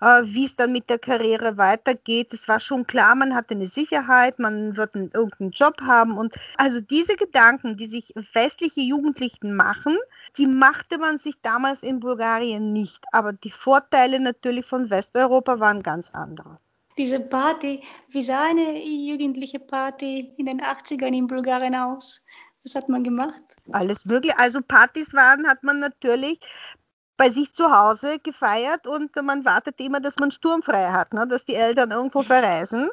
Äh, 0.04 0.24
wie 0.26 0.46
es 0.46 0.56
dann 0.56 0.74
mit 0.74 0.90
der 0.90 1.00
Karriere 1.00 1.58
weitergeht. 1.58 2.34
Es 2.34 2.48
war 2.50 2.60
schon 2.60 2.86
klar, 2.86 3.16
man 3.16 3.34
hatte 3.34 3.54
eine 3.56 3.68
Sicherheit, 3.68 4.38
man 4.38 4.76
wird 4.76 4.96
einen, 4.96 5.10
irgendeinen 5.14 5.52
Job 5.52 5.82
haben. 5.82 6.18
Und 6.18 6.36
also 6.58 6.82
diese 6.82 7.16
Gedanken, 7.16 7.78
die 7.78 7.88
sich 7.88 8.14
westliche 8.34 8.82
Jugendlichen 8.82 9.56
machen, 9.56 9.98
die 10.38 10.48
machte 10.48 10.98
man 10.98 11.20
sich 11.20 11.36
damals 11.42 11.84
in 11.84 12.02
Bulgarien 12.02 12.74
nicht. 12.74 13.06
Aber 13.14 13.32
die 13.32 13.52
Vorteile 13.52 14.20
natürlich 14.20 14.66
von 14.66 14.90
Westeuropa 14.90 15.62
waren 15.62 15.82
ganz 15.82 16.10
andere. 16.12 16.58
Diese 16.98 17.22
Party, 17.22 17.82
wie 18.10 18.22
sah 18.22 18.50
eine 18.50 18.84
jugendliche 18.84 19.60
Party 19.60 20.34
in 20.38 20.46
den 20.46 20.62
80ern 20.62 21.18
in 21.18 21.28
Bulgarien 21.28 21.76
aus? 21.76 22.22
Was 22.64 22.76
hat 22.76 22.88
man 22.88 23.04
gemacht? 23.04 23.42
Alles 23.72 24.06
mögliche. 24.06 24.38
Also 24.38 24.62
Partys 24.62 25.14
waren, 25.14 25.48
hat 25.48 25.64
man 25.64 25.80
natürlich 25.80 26.40
bei 27.18 27.30
sich 27.30 27.54
zu 27.54 27.72
Hause 27.72 28.18
gefeiert 28.20 28.88
und 28.88 29.16
man 29.18 29.46
wartet 29.46 29.80
immer, 29.80 30.00
dass 30.00 30.18
man 30.18 30.32
sturmfrei 30.32 30.92
hat, 30.92 31.14
ne? 31.14 31.28
dass 31.28 31.46
die 31.46 31.56
Eltern 31.56 31.92
irgendwo 31.92 32.24
verreisen. 32.24 32.90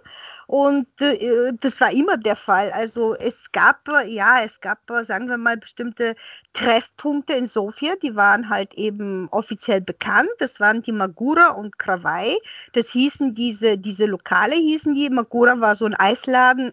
Und 0.47 0.89
äh, 1.00 1.53
das 1.61 1.81
war 1.81 1.93
immer 1.93 2.17
der 2.17 2.35
Fall. 2.35 2.73
Also 2.73 3.15
es 3.15 3.53
gab, 3.53 3.89
ja, 4.07 4.43
es 4.43 4.61
gab, 4.61 4.79
sagen 5.03 5.29
wir 5.29 5.37
mal, 5.39 5.57
bestimmte 5.57 6.17
Treffpunkte 6.55 7.35
in 7.35 7.47
Sofia, 7.47 7.95
die 8.03 8.17
waren 8.17 8.49
halt 8.50 8.75
eben 8.75 9.29
offiziell 9.31 9.81
bekannt. 9.81 10.31
Das 10.41 10.59
waren 10.59 10.83
die 10.83 10.93
Magura 10.93 11.50
und 11.50 11.79
Krawai. 11.79 12.37
Das 12.73 12.91
hießen 12.91 13.35
diese, 13.35 13.79
diese 13.79 14.07
Lokale 14.07 14.57
hießen 14.57 14.93
die. 14.95 15.09
Magura 15.09 15.61
war 15.61 15.77
so 15.77 15.87
ein 15.87 15.95
Eisladen 15.95 16.73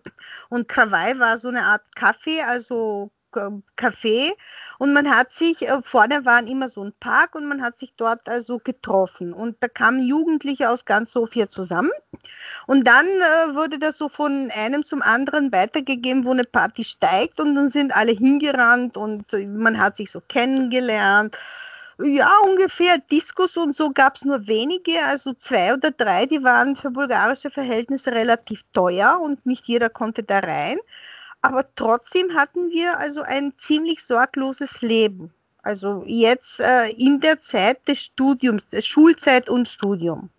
und 0.50 0.68
Krawai 0.68 1.20
war 1.20 1.38
so 1.38 1.50
eine 1.50 1.64
Art 1.64 1.84
Kaffee, 1.96 2.42
also 2.42 3.12
Café 3.76 4.34
und 4.80 4.94
man 4.94 5.10
hat 5.10 5.32
sich, 5.32 5.68
äh, 5.68 5.82
vorne 5.84 6.26
waren 6.26 6.48
immer 6.48 6.70
so 6.70 6.84
ein 6.84 6.94
Park 7.00 7.36
und 7.36 7.48
man 7.48 7.62
hat 7.62 7.80
sich 7.80 7.94
dort 7.98 8.28
also 8.30 8.60
getroffen. 8.60 9.34
Und 9.34 9.58
da 9.60 9.68
kamen 9.68 10.00
Jugendliche 10.00 10.70
aus 10.70 10.86
ganz 10.86 11.12
Sofia 11.12 11.48
zusammen. 11.48 11.92
Und 12.68 12.88
dann 12.88 13.06
äh, 13.06 13.56
wurde 13.56 13.80
das 13.80 13.98
so 13.98 14.10
von 14.10 14.50
einem 14.56 14.84
zum 14.84 15.02
anderen 15.02 15.52
weitergegeben, 15.52 16.26
wo 16.26 16.32
eine 16.32 16.44
Party 16.44 16.84
steigt. 16.84 17.40
Und 17.40 17.56
dann 17.56 17.70
sind 17.72 17.96
alle 17.96 18.12
hingerannt 18.12 18.98
und 18.98 19.34
äh, 19.34 19.46
man 19.46 19.80
hat 19.80 19.98
sich 19.98 20.12
so 20.12 20.22
kennengelernt. 20.22 21.36
Ja, 22.00 22.30
ungefähr. 22.46 23.00
Discos 23.00 23.58
und 23.58 23.76
so 23.76 23.90
gab 23.90 24.18
es 24.18 24.26
nur 24.26 24.46
wenige, 24.46 25.04
also 25.04 25.34
zwei 25.34 25.74
oder 25.74 25.90
drei, 25.90 26.28
die 26.28 26.44
waren 26.44 26.76
für 26.76 26.92
bulgarische 26.92 27.50
Verhältnisse 27.50 28.12
relativ 28.12 28.62
teuer 28.72 29.20
und 29.20 29.44
nicht 29.48 29.66
jeder 29.66 29.90
konnte 29.90 30.22
da 30.22 30.38
rein 30.38 30.78
aber 31.48 31.66
trotzdem 31.76 32.36
hatten 32.36 32.70
wir 32.70 32.98
also 32.98 33.22
ein 33.22 33.54
ziemlich 33.58 34.04
sorgloses 34.04 34.82
Leben. 34.82 35.34
Also 35.64 36.04
jetzt 36.06 36.60
äh, 36.60 36.90
in 36.92 37.20
der 37.20 37.42
Zeit 37.42 37.88
des 37.88 38.00
Studiums, 38.02 38.68
der 38.70 38.82
Schulzeit 38.82 39.50
und 39.50 39.68
Studium. 39.68 40.30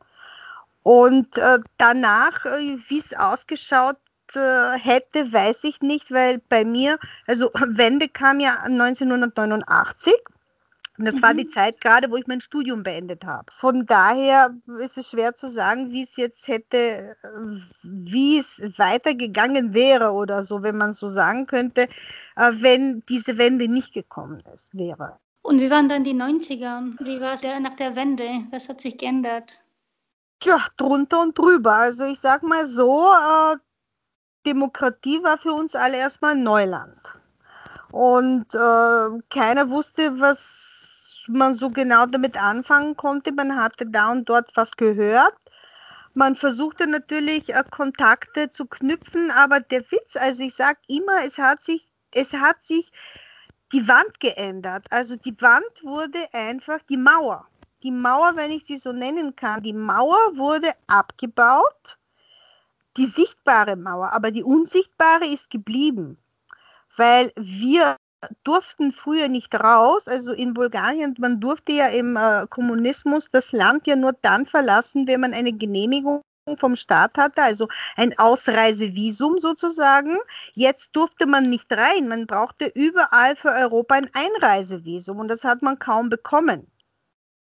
Und 0.83 1.37
äh, 1.37 1.59
danach, 1.77 2.47
äh, 2.47 2.79
wie 2.89 2.99
es 2.99 3.13
ausgeschaut 3.15 3.99
äh, 4.35 4.79
hätte, 4.79 5.33
weiß 5.33 5.65
ich 5.65 5.83
nicht, 5.83 6.11
weil 6.11 6.41
bei 6.49 6.65
mir, 6.65 6.99
also 7.27 7.51
Wende 7.67 8.09
kam 8.09 8.41
ja 8.41 8.63
1989 8.63 10.15
und 10.99 11.05
das 11.05 11.17
mhm. 11.17 11.23
war 11.23 11.35
die 11.35 11.45
mhm. 11.45 11.53
Zeit 11.53 11.81
gerade, 11.81 12.11
wo 12.11 12.17
ich 12.17 12.27
mein 12.27 12.41
Studium 12.41 12.83
beendet 12.83 13.25
habe. 13.25 13.47
Von 13.53 13.87
daher 13.87 14.55
ist 14.81 14.99
es 14.99 15.11
schwer 15.11 15.35
zu 15.35 15.51
sagen, 15.51 15.93
wie 15.93 16.03
es 16.03 16.17
jetzt 16.17 16.49
hätte, 16.49 17.17
wie 17.83 18.39
es 18.39 18.61
weitergegangen 18.79 19.75
wäre 19.75 20.11
oder 20.11 20.43
so, 20.43 20.63
wenn 20.63 20.77
man 20.77 20.93
so 20.93 21.07
sagen 21.07 21.47
könnte, 21.47 21.89
äh, 22.37 22.51
wenn 22.53 23.03
diese 23.09 23.39
Wende 23.39 23.69
nicht 23.69 23.95
gekommen 23.95 24.43
ist, 24.55 24.77
wäre. 24.77 25.19
Und 25.43 25.61
wie 25.61 25.71
waren 25.71 25.89
dann 25.89 26.05
die 26.05 26.15
90er? 26.15 26.97
Wie 27.05 27.21
war 27.21 27.35
es 27.35 27.43
nach 27.43 27.75
der 27.75 27.95
Wende? 27.95 28.45
Was 28.51 28.69
hat 28.69 28.81
sich 28.81 28.99
geändert? 28.99 29.65
Ja, 30.43 30.67
drunter 30.77 31.23
und 31.23 31.39
drüber. 31.39 31.75
Also 31.75 32.05
ich 32.05 32.19
sag 32.19 32.43
mal 32.43 32.67
so, 32.67 33.11
äh, 33.13 33.57
Demokratie 34.47 35.23
war 35.23 35.39
für 35.39 35.53
uns 35.53 35.75
alle 35.75 35.97
erstmal 35.97 36.35
Neuland. 36.35 37.01
Und 37.91 38.55
äh, 38.55 39.23
keiner 39.31 39.71
wusste, 39.71 40.21
was 40.21 40.68
man 41.29 41.55
so 41.55 41.71
genau 41.71 42.07
damit 42.07 42.43
anfangen 42.43 42.97
konnte. 42.97 43.33
Man 43.33 43.57
hatte 43.57 43.87
da 43.87 44.11
und 44.13 44.29
dort 44.29 44.51
was 44.57 44.77
gehört. 44.77 45.35
Man 46.15 46.35
versuchte 46.37 46.87
natürlich 46.87 47.55
äh, 47.55 47.63
Kontakte 47.71 48.51
zu 48.51 48.67
knüpfen, 48.67 49.31
aber 49.31 49.61
der 49.61 49.83
Witz, 49.91 50.17
also 50.17 50.43
ich 50.43 50.55
sage 50.55 50.79
immer, 50.89 51.25
es 51.25 51.39
hat 51.39 51.63
sich, 51.63 51.93
es 52.13 52.33
hat 52.33 52.65
sich 52.65 52.91
die 53.73 53.87
Wand 53.87 54.19
geändert. 54.19 54.87
Also 54.91 55.17
die 55.17 55.41
Wand 55.41 55.83
wurde 55.83 56.19
einfach 56.33 56.83
die 56.89 56.97
Mauer. 56.97 57.47
Die 57.83 57.93
Mauer, 57.93 58.35
wenn 58.35 58.51
ich 58.51 58.65
sie 58.65 58.79
so 58.79 58.93
nennen 58.93 59.37
kann, 59.37 59.63
die 59.63 59.73
Mauer 59.73 60.37
wurde 60.37 60.73
abgebaut, 60.89 61.99
die 62.97 63.07
sichtbare 63.07 63.77
Mauer, 63.77 64.13
aber 64.13 64.33
die 64.33 64.43
unsichtbare 64.43 65.27
ist 65.27 65.51
geblieben, 65.51 66.19
weil 66.97 67.31
wir 67.37 67.97
durften 68.45 68.93
früher 68.93 69.29
nicht 69.29 69.55
raus. 69.55 70.07
Also 70.09 70.33
in 70.33 70.55
Bulgarien, 70.55 71.15
man 71.19 71.41
durfte 71.41 71.73
ja 71.73 71.89
im 71.89 72.17
äh, 72.17 72.47
Kommunismus 72.49 73.29
das 73.31 73.53
Land 73.53 73.87
ja 73.87 73.97
nur 73.97 74.13
dann 74.23 74.47
verlassen, 74.47 75.07
wenn 75.07 75.21
man 75.21 75.35
eine 75.35 75.53
Genehmigung 75.53 76.23
vom 76.57 76.77
Staat 76.77 77.19
hatte, 77.19 77.43
also 77.43 77.69
ein 77.97 78.19
Ausreisevisum 78.19 79.39
sozusagen. 79.39 80.17
Jetzt 80.55 80.91
durfte 80.97 81.27
man 81.27 81.51
nicht 81.51 81.71
rein. 81.71 82.09
Man 82.09 82.27
brauchte 82.27 82.73
überall 82.75 83.37
für 83.37 83.51
Europa 83.51 83.97
ein 83.97 84.11
Einreisevisum 84.15 85.19
und 85.19 85.29
das 85.29 85.45
hat 85.45 85.63
man 85.63 85.79
kaum 85.79 86.09
bekommen. 86.09 86.71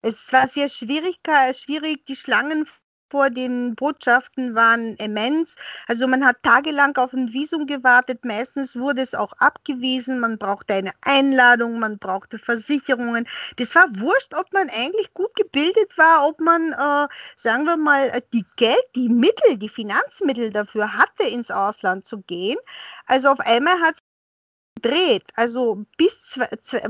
Es 0.03 0.33
war 0.33 0.47
sehr 0.47 0.67
schwierig, 0.67 1.19
schwierig 1.53 2.05
die 2.05 2.15
Schlangen 2.15 2.65
vor 3.11 3.29
den 3.29 3.75
Botschaften 3.75 4.55
waren 4.55 4.95
immens. 4.95 5.55
Also 5.87 6.07
man 6.07 6.25
hat 6.25 6.41
tagelang 6.43 6.95
auf 6.97 7.13
ein 7.13 7.33
Visum 7.33 7.67
gewartet. 7.67 8.23
Meistens 8.23 8.79
wurde 8.79 9.01
es 9.01 9.13
auch 9.13 9.33
abgewiesen. 9.39 10.19
Man 10.21 10.37
brauchte 10.37 10.73
eine 10.73 10.93
Einladung, 11.01 11.77
man 11.77 11.99
brauchte 11.99 12.39
Versicherungen. 12.39 13.27
Das 13.57 13.75
war 13.75 13.87
wurscht, 13.99 14.33
ob 14.33 14.51
man 14.53 14.69
eigentlich 14.69 15.13
gut 15.13 15.35
gebildet 15.35 15.97
war, 15.97 16.25
ob 16.27 16.39
man, 16.39 16.71
äh, 16.71 17.07
sagen 17.35 17.65
wir 17.65 17.77
mal, 17.77 18.23
die 18.33 18.45
Geld, 18.55 18.83
die 18.95 19.09
Mittel, 19.09 19.57
die 19.57 19.69
Finanzmittel 19.69 20.51
dafür 20.51 20.93
hatte, 20.97 21.23
ins 21.23 21.51
Ausland 21.51 22.07
zu 22.07 22.21
gehen. 22.21 22.57
Also 23.07 23.29
auf 23.29 23.41
einmal 23.41 23.79
hat 23.81 23.95
gedreht. 24.81 25.23
Also 25.35 25.85
bis 25.97 26.39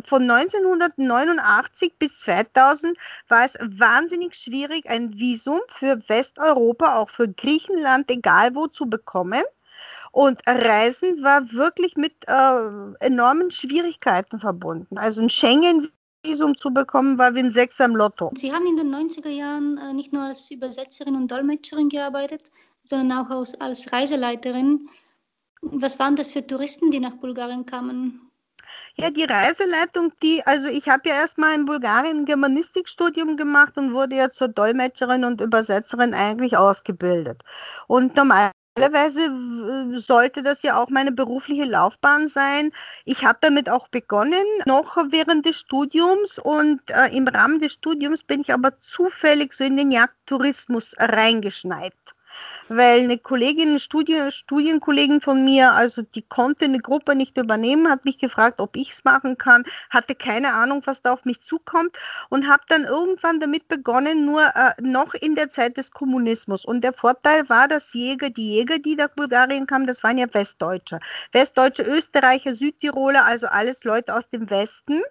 von 0.03 0.29
1989 0.29 1.93
bis 1.99 2.19
2000 2.19 2.97
war 3.27 3.45
es 3.45 3.53
wahnsinnig 3.61 4.35
schwierig, 4.35 4.89
ein 4.89 5.17
Visum 5.17 5.59
für 5.69 6.01
Westeuropa, 6.07 6.95
auch 6.97 7.09
für 7.09 7.27
Griechenland, 7.27 8.09
egal 8.09 8.55
wo, 8.55 8.67
zu 8.67 8.85
bekommen. 8.85 9.43
Und 10.11 10.41
Reisen 10.45 11.23
war 11.23 11.51
wirklich 11.53 11.95
mit 11.95 12.13
äh, 12.27 13.05
enormen 13.05 13.49
Schwierigkeiten 13.49 14.39
verbunden. 14.39 14.97
Also 14.97 15.21
ein 15.21 15.29
Schengen 15.29 15.89
Visum 16.23 16.55
zu 16.55 16.71
bekommen, 16.71 17.17
war 17.17 17.33
wie 17.33 17.39
ein 17.39 17.51
Sechs 17.51 17.81
am 17.81 17.95
Lotto. 17.95 18.31
Sie 18.35 18.53
haben 18.53 18.65
in 18.67 18.77
den 18.77 18.93
90er 18.93 19.29
Jahren 19.29 19.77
äh, 19.77 19.93
nicht 19.93 20.13
nur 20.13 20.23
als 20.23 20.51
Übersetzerin 20.51 21.15
und 21.15 21.31
Dolmetscherin 21.31 21.89
gearbeitet, 21.89 22.51
sondern 22.83 23.25
auch 23.25 23.29
als, 23.31 23.59
als 23.59 23.91
Reiseleiterin. 23.91 24.87
Was 25.61 25.99
waren 25.99 26.15
das 26.15 26.31
für 26.31 26.45
Touristen, 26.45 26.91
die 26.91 26.99
nach 26.99 27.15
Bulgarien 27.15 27.65
kamen? 27.65 28.31
Ja, 28.95 29.09
die 29.09 29.23
Reiseleitung, 29.23 30.11
die, 30.21 30.43
also 30.45 30.67
ich 30.67 30.89
habe 30.89 31.07
ja 31.07 31.15
erstmal 31.15 31.55
in 31.55 31.65
Bulgarien 31.65 32.19
ein 32.19 32.25
Germanistikstudium 32.25 33.37
gemacht 33.37 33.77
und 33.77 33.93
wurde 33.93 34.15
ja 34.15 34.29
zur 34.29 34.49
Dolmetscherin 34.49 35.23
und 35.23 35.39
Übersetzerin 35.39 36.13
eigentlich 36.13 36.57
ausgebildet. 36.57 37.43
Und 37.87 38.15
normalerweise 38.15 39.31
sollte 39.93 40.43
das 40.43 40.61
ja 40.63 40.81
auch 40.81 40.89
meine 40.89 41.11
berufliche 41.11 41.65
Laufbahn 41.65 42.27
sein. 42.27 42.71
Ich 43.05 43.23
habe 43.23 43.37
damit 43.41 43.69
auch 43.69 43.87
begonnen, 43.87 44.43
noch 44.65 44.97
während 45.09 45.45
des 45.45 45.59
Studiums 45.59 46.37
und 46.39 46.81
äh, 46.89 47.15
im 47.15 47.27
Rahmen 47.27 47.59
des 47.61 47.73
Studiums 47.73 48.23
bin 48.23 48.41
ich 48.41 48.53
aber 48.53 48.77
zufällig 48.79 49.53
so 49.53 49.63
in 49.63 49.77
den 49.77 49.91
Jagdtourismus 49.91 50.95
reingeschneit 50.97 51.93
weil 52.73 53.01
eine 53.01 53.17
Kollegin, 53.17 53.79
Studie, 53.79 54.31
Studienkollegin 54.31 55.19
von 55.19 55.43
mir, 55.43 55.73
also 55.73 56.03
die 56.03 56.21
konnte 56.21 56.65
eine 56.65 56.79
Gruppe 56.79 57.15
nicht 57.15 57.37
übernehmen, 57.37 57.89
hat 57.89 58.05
mich 58.05 58.17
gefragt, 58.17 58.61
ob 58.61 58.77
ich 58.77 58.91
es 58.91 59.03
machen 59.03 59.37
kann, 59.37 59.63
hatte 59.89 60.15
keine 60.15 60.53
Ahnung, 60.53 60.81
was 60.85 61.01
da 61.01 61.11
auf 61.11 61.25
mich 61.25 61.41
zukommt 61.41 61.97
und 62.29 62.47
habe 62.47 62.63
dann 62.69 62.85
irgendwann 62.85 63.41
damit 63.41 63.67
begonnen, 63.67 64.25
nur 64.25 64.41
äh, 64.55 64.71
noch 64.81 65.13
in 65.15 65.35
der 65.35 65.49
Zeit 65.49 65.75
des 65.75 65.91
Kommunismus. 65.91 66.63
Und 66.63 66.81
der 66.81 66.93
Vorteil 66.93 67.49
war, 67.49 67.67
dass 67.67 67.93
Jäger, 67.93 68.29
die 68.29 68.55
Jäger, 68.55 68.79
die 68.79 68.95
nach 68.95 69.09
Bulgarien 69.09 69.67
kamen, 69.67 69.85
das 69.85 70.01
waren 70.03 70.17
ja 70.17 70.33
Westdeutsche. 70.33 70.99
Westdeutsche, 71.33 71.83
Österreicher, 71.83 72.55
Südtiroler, 72.55 73.25
also 73.25 73.47
alles 73.47 73.83
Leute 73.83 74.15
aus 74.15 74.29
dem 74.29 74.49
Westen. 74.49 75.01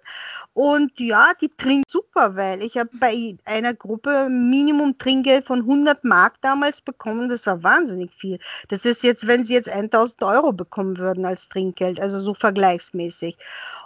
Und 0.53 0.99
ja, 0.99 1.33
die 1.39 1.49
trinken 1.55 1.83
super, 1.87 2.35
weil 2.35 2.63
ich 2.63 2.75
habe 2.77 2.89
bei 2.93 3.37
einer 3.45 3.75
Gruppe 3.75 4.29
Minimum 4.29 4.97
Trinkgeld 4.97 5.45
von 5.45 5.59
100 5.59 6.03
Mark 6.03 6.41
damals 6.41 6.81
bekommen. 6.81 7.29
Das 7.29 7.45
war 7.45 7.50
ja 7.51 7.63
wahnsinnig 7.63 8.11
viel. 8.13 8.39
Das 8.69 8.85
ist 8.85 9.03
jetzt, 9.03 9.27
wenn 9.27 9.45
sie 9.45 9.53
jetzt 9.53 9.69
1000 9.69 10.23
Euro 10.23 10.53
bekommen 10.53 10.97
würden 10.97 11.25
als 11.25 11.49
Trinkgeld, 11.49 11.99
also 11.99 12.19
so 12.19 12.33
vergleichsmäßig 12.33 13.37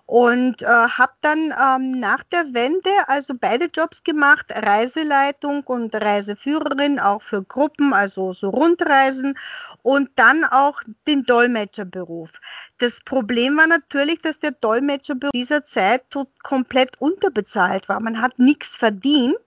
und 0.08 0.62
äh, 0.62 0.66
habe 0.68 1.14
dann 1.22 1.52
ähm, 1.60 2.00
nach 2.00 2.24
der 2.26 2.54
Wende 2.54 2.90
also 3.08 3.34
beide 3.40 3.66
Jobs 3.66 4.04
gemacht, 4.04 4.46
Reiseleitung 4.52 5.64
und 5.64 5.96
Reiseführerin, 5.96 7.00
auch 7.00 7.24
für 7.24 7.42
Gruppen, 7.42 7.92
also 7.92 8.32
so 8.32 8.50
Rundreisen 8.50 9.38
und 9.82 10.10
dann 10.16 10.46
auch 10.46 10.80
den 11.08 11.24
Dolmetscherberuf. 11.24 12.30
Das 12.78 13.00
Problem 13.02 13.58
war 13.58 13.68
natürlich, 13.68 14.22
dass 14.22 14.40
der 14.40 14.52
Dolmetscherberuf 14.52 15.32
dieser 15.34 15.66
Zeit 15.66 16.04
komplett 16.44 17.02
unterbezahlt 17.02 17.90
war. 17.90 18.00
Man 18.00 18.22
hat 18.22 18.38
nichts 18.38 18.76
verdient 18.76 19.38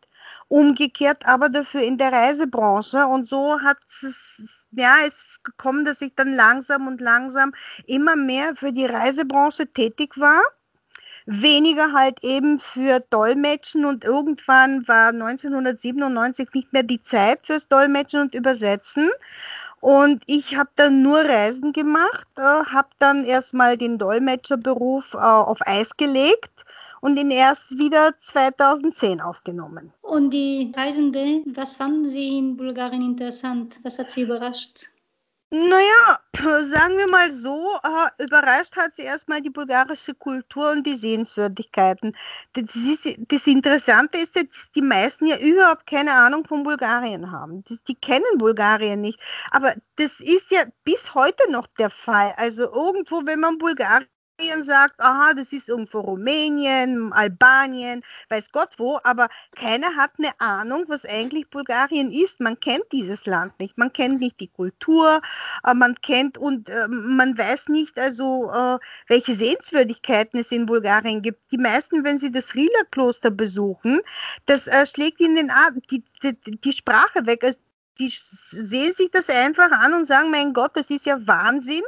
umgekehrt 0.49 1.26
aber 1.26 1.49
dafür 1.49 1.83
in 1.83 1.99
der 1.99 2.12
Reisebranche. 2.12 3.07
Und 3.07 3.26
so 3.26 3.61
hat 3.61 3.78
es 3.88 4.43
ja 4.73 4.97
es 5.07 5.40
gekommen, 5.43 5.85
dass 5.85 6.00
ich 6.00 6.14
dann 6.17 6.35
langsam 6.35 6.87
und 6.87 7.00
langsam 7.00 7.55
immer 7.87 8.17
mehr 8.17 8.57
für 8.57 8.73
die 8.73 8.87
Reisebranche 8.87 9.67
tätig 9.73 10.12
war. 10.17 10.43
Weniger 11.26 11.93
halt 11.93 12.25
eben 12.25 12.59
für 12.59 13.00
Dolmetschen. 13.11 13.85
Und 13.85 14.05
irgendwann 14.05 14.88
war 14.88 15.09
1997 15.09 16.49
nicht 16.55 16.73
mehr 16.73 16.83
die 16.83 17.02
Zeit 17.02 17.40
fürs 17.47 17.69
Dolmetschen 17.69 18.23
und 18.23 18.35
Übersetzen. 18.35 19.11
Und 19.81 20.23
ich 20.26 20.57
habe 20.57 20.71
dann 20.75 21.02
nur 21.02 21.19
Reisen 21.19 21.73
gemacht, 21.73 22.26
äh, 22.37 22.43
habe 22.43 22.88
dann 22.99 23.25
erstmal 23.25 23.76
den 23.76 23.97
Dolmetscherberuf 23.99 25.14
äh, 25.14 25.19
auf 25.19 25.59
Eis 25.67 25.97
gelegt 25.97 26.50
und 27.00 27.19
ihn 27.19 27.31
erst 27.31 27.78
wieder 27.78 28.14
2010 28.21 29.21
aufgenommen. 29.21 29.93
Und 30.02 30.31
die 30.31 30.73
Reisende, 30.76 31.43
was 31.47 31.76
fanden 31.76 32.05
Sie 32.05 32.38
in 32.38 32.57
Bulgarien 32.57 33.02
interessant? 33.02 33.81
Was 33.83 33.99
hat 33.99 34.11
Sie 34.11 34.23
überrascht? 34.23 34.90
Naja, 35.50 36.21
sagen 36.64 36.99
wir 36.99 37.09
mal 37.09 37.33
so, 37.33 37.71
äh, 37.83 38.23
überrascht 38.23 38.76
hat 38.76 38.95
sie 38.97 39.02
erstmal 39.02 39.40
die 39.40 39.49
bulgarische 39.49 40.14
Kultur 40.14 40.73
und 40.73 40.87
die 40.87 40.97
Sehenswürdigkeiten. 40.97 42.14
Das, 42.52 42.76
ist, 42.76 43.07
das 43.28 43.47
Interessante 43.47 44.19
ist 44.19 44.37
dass 44.37 44.71
die 44.75 44.83
meisten 44.83 45.26
ja 45.26 45.38
überhaupt 45.38 45.87
keine 45.87 46.12
Ahnung 46.12 46.45
von 46.45 46.64
Bulgarien 46.64 47.33
haben. 47.33 47.64
Die, 47.64 47.78
die 47.88 47.95
kennen 47.95 48.37
Bulgarien 48.37 49.00
nicht. 49.00 49.19
Aber 49.50 49.75
das 49.97 50.21
ist 50.21 50.50
ja 50.50 50.64
bis 50.85 51.14
heute 51.14 51.50
noch 51.50 51.67
der 51.78 51.90
Fall. 51.90 52.35
Also 52.37 52.64
irgendwo, 52.64 53.23
wenn 53.25 53.40
man 53.40 53.57
Bulgarien 53.57 54.09
sagt, 54.62 55.00
aha, 55.00 55.35
das 55.35 55.52
ist 55.52 55.68
irgendwo 55.68 56.00
Rumänien, 56.00 57.12
Albanien, 57.12 58.02
weiß 58.28 58.52
Gott 58.52 58.71
wo, 58.78 59.00
aber 59.02 59.28
keiner 59.57 59.97
hat 59.97 60.12
eine 60.18 60.33
Ahnung, 60.40 60.85
was 60.87 61.04
eigentlich 61.04 61.50
Bulgarien 61.50 62.12
ist. 62.12 62.40
Man 62.40 62.59
kennt 62.61 62.85
dieses 62.92 63.26
Land 63.26 63.59
nicht, 63.59 63.76
man 63.78 63.92
kennt 63.92 64.21
nicht 64.21 64.38
die 64.40 64.49
Kultur, 64.49 65.21
äh, 65.66 65.75
man 65.75 65.97
kennt 65.97 66.38
und 66.38 66.68
äh, 66.68 66.87
man 66.88 67.37
weiß 67.37 67.68
nicht 67.68 67.99
also, 67.99 68.50
äh, 68.52 68.78
welche 69.09 69.35
Sehenswürdigkeiten 69.35 70.38
es 70.40 70.52
in 70.52 70.66
Bulgarien 70.66 71.21
gibt. 71.23 71.50
Die 71.50 71.59
meisten, 71.59 72.04
wenn 72.04 72.18
sie 72.18 72.30
das 72.30 72.54
Rila-Kloster 72.54 73.30
besuchen, 73.30 74.00
das 74.47 74.68
schlägt 74.90 75.21
ihnen 75.21 75.50
die, 75.90 76.04
die, 76.23 76.61
die 76.61 76.73
Sprache 76.73 77.26
weg. 77.26 77.42
Also 77.42 77.59
die 77.99 78.09
sehen 78.09 78.92
sich 78.95 79.11
das 79.11 79.28
einfach 79.28 79.71
an 79.73 79.95
und 79.95 80.07
sagen, 80.07 80.30
mein 80.30 80.52
Gott, 80.52 80.73
das 80.75 80.90
ist 80.90 81.07
ja 81.07 81.18
Wahnsinn. 81.26 81.83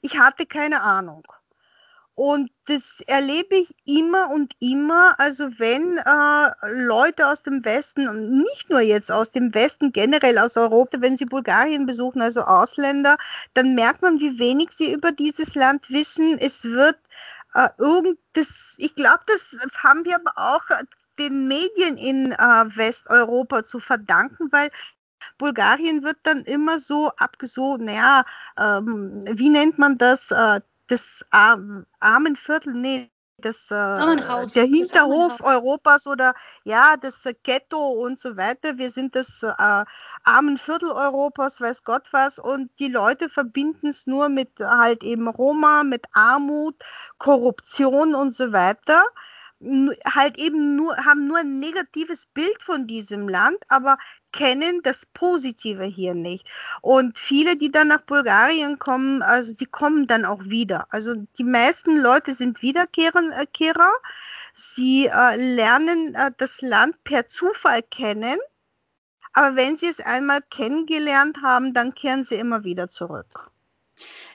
Ich 0.00 0.18
hatte 0.18 0.46
keine 0.46 0.82
Ahnung. 0.82 1.22
Und 2.14 2.50
das 2.66 3.00
erlebe 3.06 3.56
ich 3.56 3.74
immer 3.86 4.30
und 4.30 4.52
immer. 4.60 5.18
Also 5.18 5.48
wenn 5.58 5.96
äh, 5.96 6.82
Leute 6.84 7.26
aus 7.26 7.42
dem 7.42 7.64
Westen, 7.64 8.06
und 8.08 8.32
nicht 8.32 8.68
nur 8.68 8.80
jetzt 8.80 9.10
aus 9.10 9.32
dem 9.32 9.54
Westen, 9.54 9.92
generell 9.92 10.38
aus 10.38 10.56
Europa, 10.56 11.00
wenn 11.00 11.16
sie 11.16 11.24
Bulgarien 11.24 11.86
besuchen, 11.86 12.20
also 12.20 12.42
Ausländer, 12.42 13.16
dann 13.54 13.74
merkt 13.74 14.02
man, 14.02 14.20
wie 14.20 14.38
wenig 14.38 14.72
sie 14.72 14.92
über 14.92 15.12
dieses 15.12 15.54
Land 15.54 15.90
wissen. 15.90 16.36
Es 16.38 16.64
wird 16.64 16.98
äh, 17.54 17.68
irgend, 17.78 18.18
das, 18.34 18.74
ich 18.76 18.94
glaube, 18.94 19.20
das 19.26 19.56
haben 19.82 20.04
wir 20.04 20.16
aber 20.16 20.32
auch 20.36 20.64
den 21.18 21.48
Medien 21.48 21.96
in 21.96 22.32
äh, 22.32 22.36
Westeuropa 22.76 23.64
zu 23.64 23.80
verdanken, 23.80 24.50
weil 24.52 24.70
Bulgarien 25.38 26.02
wird 26.02 26.18
dann 26.24 26.44
immer 26.44 26.78
so 26.80 27.10
abgesogen, 27.16 27.86
naja, 27.86 28.24
ähm, 28.58 29.24
wie 29.30 29.48
nennt 29.48 29.78
man 29.78 29.98
das? 29.98 30.30
Äh, 30.30 30.60
das 30.88 31.24
Arm, 31.30 31.86
Armenviertel, 32.00 32.74
nee, 32.74 33.10
das, 33.38 33.70
äh, 33.70 33.74
der 33.74 34.64
Hinterhof 34.64 35.40
Europas 35.40 36.06
oder 36.06 36.34
ja, 36.64 36.96
das 36.96 37.26
äh, 37.26 37.34
Ghetto 37.42 37.76
und 37.76 38.20
so 38.20 38.36
weiter. 38.36 38.78
Wir 38.78 38.90
sind 38.90 39.14
das 39.16 39.42
äh, 39.42 39.84
Armenviertel 40.24 40.90
Europas, 40.90 41.60
weiß 41.60 41.84
Gott 41.84 42.08
was. 42.12 42.38
Und 42.38 42.70
die 42.78 42.88
Leute 42.88 43.28
verbinden 43.28 43.88
es 43.88 44.06
nur 44.06 44.28
mit 44.28 44.50
halt 44.60 45.02
eben 45.02 45.28
Roma, 45.28 45.82
mit 45.82 46.04
Armut, 46.12 46.76
Korruption 47.18 48.14
und 48.14 48.34
so 48.34 48.52
weiter 48.52 49.04
halt 50.04 50.38
eben 50.38 50.76
nur, 50.76 50.96
haben 50.96 51.26
nur 51.28 51.38
ein 51.38 51.60
negatives 51.60 52.26
Bild 52.26 52.62
von 52.62 52.86
diesem 52.86 53.28
Land, 53.28 53.58
aber 53.68 53.96
kennen 54.32 54.80
das 54.82 55.06
Positive 55.14 55.84
hier 55.84 56.14
nicht. 56.14 56.50
Und 56.80 57.18
viele, 57.18 57.56
die 57.56 57.70
dann 57.70 57.88
nach 57.88 58.02
Bulgarien 58.02 58.78
kommen, 58.78 59.22
also 59.22 59.52
die 59.54 59.66
kommen 59.66 60.06
dann 60.06 60.24
auch 60.24 60.44
wieder. 60.44 60.86
Also 60.90 61.14
die 61.38 61.44
meisten 61.44 61.98
Leute 61.98 62.34
sind 62.34 62.62
Wiederkehrer. 62.62 63.92
Sie 64.54 65.06
äh, 65.06 65.54
lernen 65.54 66.14
äh, 66.14 66.32
das 66.36 66.60
Land 66.62 67.02
per 67.04 67.26
Zufall 67.26 67.82
kennen. 67.82 68.38
Aber 69.32 69.56
wenn 69.56 69.76
sie 69.76 69.86
es 69.86 70.00
einmal 70.00 70.40
kennengelernt 70.50 71.38
haben, 71.42 71.72
dann 71.72 71.94
kehren 71.94 72.24
sie 72.24 72.34
immer 72.34 72.64
wieder 72.64 72.88
zurück. 72.88 73.50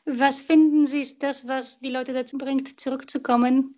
Was 0.06 0.42
finden 0.42 0.86
Sie 0.86 1.02
ist 1.02 1.22
das, 1.22 1.48
was 1.48 1.80
die 1.80 1.90
Leute 1.90 2.14
dazu 2.14 2.38
bringt, 2.38 2.80
zurückzukommen? 2.80 3.77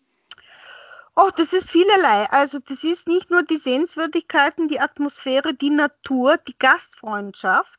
Oh, 1.21 1.31
das 1.35 1.51
ist 1.51 1.69
vielerlei. 1.69 2.27
Also 2.31 2.59
das 2.59 2.81
ist 2.85 3.05
nicht 3.05 3.29
nur 3.29 3.43
die 3.43 3.57
Sehenswürdigkeiten, 3.57 4.69
die 4.69 4.79
Atmosphäre, 4.79 5.53
die 5.53 5.69
Natur, 5.69 6.37
die 6.37 6.57
Gastfreundschaft, 6.57 7.77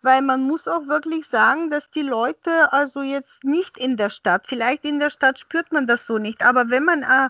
weil 0.00 0.22
man 0.22 0.42
muss 0.42 0.68
auch 0.68 0.86
wirklich 0.86 1.26
sagen, 1.26 1.70
dass 1.70 1.90
die 1.90 2.02
Leute 2.02 2.72
also 2.72 3.02
jetzt 3.02 3.42
nicht 3.42 3.76
in 3.78 3.96
der 3.96 4.10
Stadt, 4.10 4.46
vielleicht 4.46 4.84
in 4.84 5.00
der 5.00 5.10
Stadt 5.10 5.40
spürt 5.40 5.72
man 5.72 5.88
das 5.88 6.06
so 6.06 6.18
nicht, 6.18 6.44
aber 6.44 6.70
wenn 6.70 6.84
man 6.84 7.02
äh, 7.02 7.28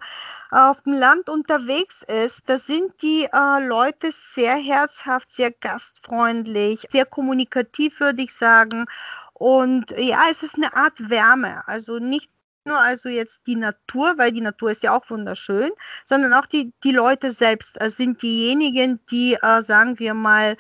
auf 0.51 0.83
dem 0.83 0.93
Land 0.93 1.31
unterwegs 1.31 2.03
ist, 2.03 2.43
da 2.45 2.59
sind 2.59 3.01
die 3.01 3.25
äh, 3.33 3.67
Leute 3.67 4.11
sehr 4.13 4.57
herzhaft, 4.57 5.31
sehr 5.33 5.51
gastfreundlich, 5.51 6.87
sehr 6.93 7.07
kommunikativ, 7.07 8.01
würde 8.01 8.23
ich 8.23 8.35
sagen. 8.35 8.85
Und 9.33 9.93
ja, 9.97 10.25
es 10.31 10.43
ist 10.43 10.57
eine 10.57 10.77
Art 10.77 11.09
Wärme. 11.09 11.67
Also 11.67 12.01
nicht 12.01 12.31
nur 12.69 12.79
also 12.79 13.09
jetzt 13.09 13.47
die 13.47 13.57
Natur, 13.57 14.15
weil 14.17 14.33
die 14.33 14.41
Natur 14.41 14.71
ist 14.71 14.83
ja 14.83 14.97
auch 14.97 15.11
wunderschön, 15.11 15.71
sondern 16.05 16.33
auch 16.35 16.47
die, 16.47 16.73
die 16.85 16.93
Leute 16.93 17.31
selbst 17.31 17.81
äh, 17.81 17.91
sind 17.91 18.23
diejenigen, 18.23 19.01
die, 19.11 19.35
äh, 19.35 19.63
sagen 19.63 19.99
wir 19.99 20.15
mal, 20.15 20.57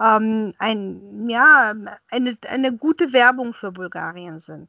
ähm, 0.00 0.52
ein, 0.58 1.28
ja, 1.28 1.74
eine, 2.10 2.36
eine 2.48 2.76
gute 2.76 3.12
Werbung 3.12 3.54
für 3.54 3.70
Bulgarien 3.70 4.40
sind. 4.40 4.68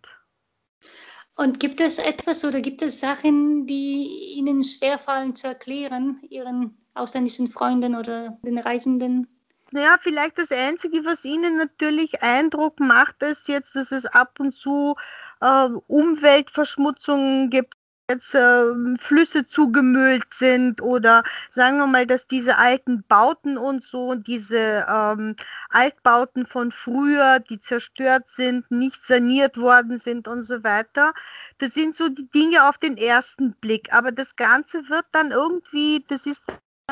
Und 1.35 1.59
gibt 1.59 1.81
es 1.81 1.97
etwas 1.97 2.43
oder 2.45 2.61
gibt 2.61 2.81
es 2.81 2.99
Sachen, 2.99 3.65
die 3.65 4.35
Ihnen 4.35 4.61
schwerfallen 4.61 5.35
zu 5.35 5.47
erklären, 5.47 6.21
Ihren 6.29 6.77
ausländischen 6.93 7.47
Freunden 7.47 7.95
oder 7.95 8.37
den 8.43 8.59
Reisenden? 8.59 9.27
Ja, 9.73 9.97
vielleicht 10.01 10.37
das 10.37 10.51
Einzige, 10.51 11.05
was 11.05 11.23
Ihnen 11.23 11.57
natürlich 11.57 12.21
Eindruck 12.21 12.79
macht, 12.81 13.23
ist 13.23 13.47
jetzt, 13.47 13.73
dass 13.73 13.91
es 13.91 14.05
ab 14.05 14.33
und 14.39 14.53
zu 14.53 14.95
äh, 15.41 15.69
Umweltverschmutzungen 15.87 17.49
gibt, 17.49 17.75
jetzt 18.11 18.35
äh, 18.35 18.73
Flüsse 18.99 19.45
zugemüllt 19.45 20.33
sind 20.33 20.81
oder 20.81 21.23
sagen 21.49 21.77
wir 21.77 21.87
mal, 21.87 22.05
dass 22.05 22.27
diese 22.27 22.57
alten 22.57 23.03
Bauten 23.07 23.57
und 23.57 23.83
so, 23.83 24.15
diese 24.15 24.85
ähm, 24.89 25.35
Altbauten 25.69 26.45
von 26.45 26.71
früher, 26.71 27.39
die 27.39 27.59
zerstört 27.59 28.25
sind, 28.27 28.69
nicht 28.69 29.05
saniert 29.05 29.57
worden 29.57 29.99
sind 29.99 30.27
und 30.27 30.43
so 30.43 30.63
weiter. 30.63 31.13
Das 31.59 31.73
sind 31.73 31.95
so 31.95 32.09
die 32.09 32.29
Dinge 32.31 32.67
auf 32.67 32.77
den 32.77 32.97
ersten 32.97 33.53
Blick. 33.61 33.93
Aber 33.93 34.11
das 34.11 34.35
Ganze 34.35 34.89
wird 34.89 35.05
dann 35.11 35.31
irgendwie, 35.31 36.03
das 36.07 36.25
ist 36.25 36.43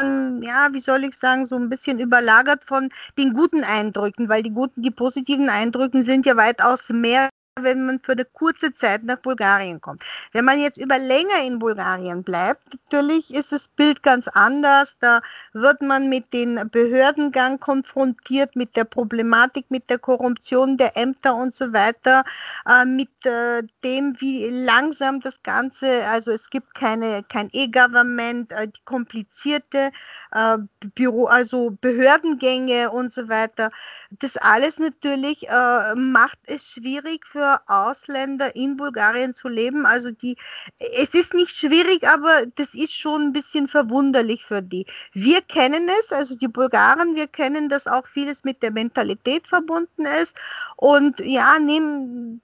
ja, 0.01 0.69
wie 0.71 0.79
soll 0.79 1.03
ich 1.03 1.17
sagen, 1.17 1.45
so 1.45 1.57
ein 1.57 1.67
bisschen 1.67 1.99
überlagert 1.99 2.63
von 2.63 2.89
den 3.17 3.33
guten 3.33 3.65
Eindrücken, 3.65 4.29
weil 4.29 4.43
die 4.43 4.51
guten, 4.51 4.81
die 4.81 4.91
positiven 4.91 5.49
Eindrücken 5.49 6.05
sind 6.05 6.25
ja 6.25 6.37
weitaus 6.37 6.87
mehr 6.87 7.29
wenn 7.63 7.85
man 7.85 7.99
für 7.99 8.13
eine 8.13 8.25
kurze 8.25 8.73
Zeit 8.73 9.03
nach 9.03 9.17
Bulgarien 9.17 9.81
kommt. 9.81 10.03
Wenn 10.31 10.45
man 10.45 10.59
jetzt 10.59 10.77
über 10.77 10.97
länger 10.97 11.43
in 11.45 11.59
Bulgarien 11.59 12.23
bleibt, 12.23 12.61
natürlich 12.73 13.33
ist 13.33 13.51
das 13.51 13.67
Bild 13.67 14.03
ganz 14.03 14.27
anders. 14.27 14.97
Da 14.99 15.21
wird 15.53 15.81
man 15.81 16.09
mit 16.09 16.33
dem 16.33 16.69
Behördengang 16.71 17.59
konfrontiert, 17.59 18.55
mit 18.55 18.75
der 18.75 18.85
Problematik, 18.85 19.65
mit 19.69 19.89
der 19.89 19.99
Korruption 19.99 20.77
der 20.77 20.97
Ämter 20.97 21.35
und 21.35 21.53
so 21.53 21.73
weiter, 21.73 22.23
äh, 22.67 22.85
mit 22.85 23.09
äh, 23.25 23.63
dem, 23.83 24.15
wie 24.19 24.49
langsam 24.49 25.19
das 25.19 25.41
Ganze, 25.43 26.05
also 26.07 26.31
es 26.31 26.49
gibt 26.49 26.75
keine, 26.75 27.23
kein 27.23 27.49
E-Government, 27.51 28.51
äh, 28.51 28.67
die 28.67 28.81
komplizierte 28.85 29.91
äh, 30.31 30.57
Büro, 30.95 31.25
also 31.25 31.77
Behördengänge 31.81 32.91
und 32.91 33.13
so 33.13 33.29
weiter. 33.29 33.71
Das 34.17 34.37
alles 34.37 34.79
natürlich 34.79 35.47
äh, 35.47 35.95
macht 35.95 36.39
es 36.47 36.71
schwierig 36.71 37.27
für 37.27 37.61
Ausländer 37.67 38.55
in 38.55 38.75
Bulgarien 38.75 39.35
zu 39.35 39.47
leben. 39.47 39.85
Also 39.85 40.09
die, 40.11 40.35
es 40.79 41.13
ist 41.13 41.35
nicht 41.35 41.51
schwierig, 41.51 42.07
aber 42.07 42.47
das 42.55 42.73
ist 42.73 42.93
schon 42.93 43.27
ein 43.27 43.33
bisschen 43.33 43.67
verwunderlich 43.67 44.43
für 44.43 44.63
die. 44.63 44.87
Wir 45.13 45.41
kennen 45.41 45.87
es, 45.99 46.11
also 46.11 46.35
die 46.35 46.47
Bulgaren, 46.47 47.15
wir 47.15 47.27
kennen, 47.27 47.69
dass 47.69 47.85
auch 47.85 48.07
vieles 48.07 48.43
mit 48.43 48.63
der 48.63 48.71
Mentalität 48.71 49.47
verbunden 49.47 50.05
ist. 50.21 50.35
Und 50.75 51.19
ja, 51.19 51.59
nehmen, 51.59 52.41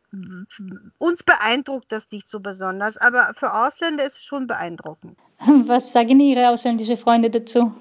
uns 0.99 1.23
beeindruckt 1.23 1.91
das 1.91 2.11
nicht 2.11 2.29
so 2.29 2.39
besonders, 2.39 2.97
aber 2.97 3.33
für 3.35 3.51
Ausländer 3.53 4.05
ist 4.05 4.17
es 4.17 4.23
schon 4.23 4.45
beeindruckend. 4.45 5.17
Was 5.65 5.91
sagen 5.91 6.19
Ihre 6.19 6.49
ausländischen 6.49 6.97
Freunde 6.97 7.31
dazu? 7.31 7.73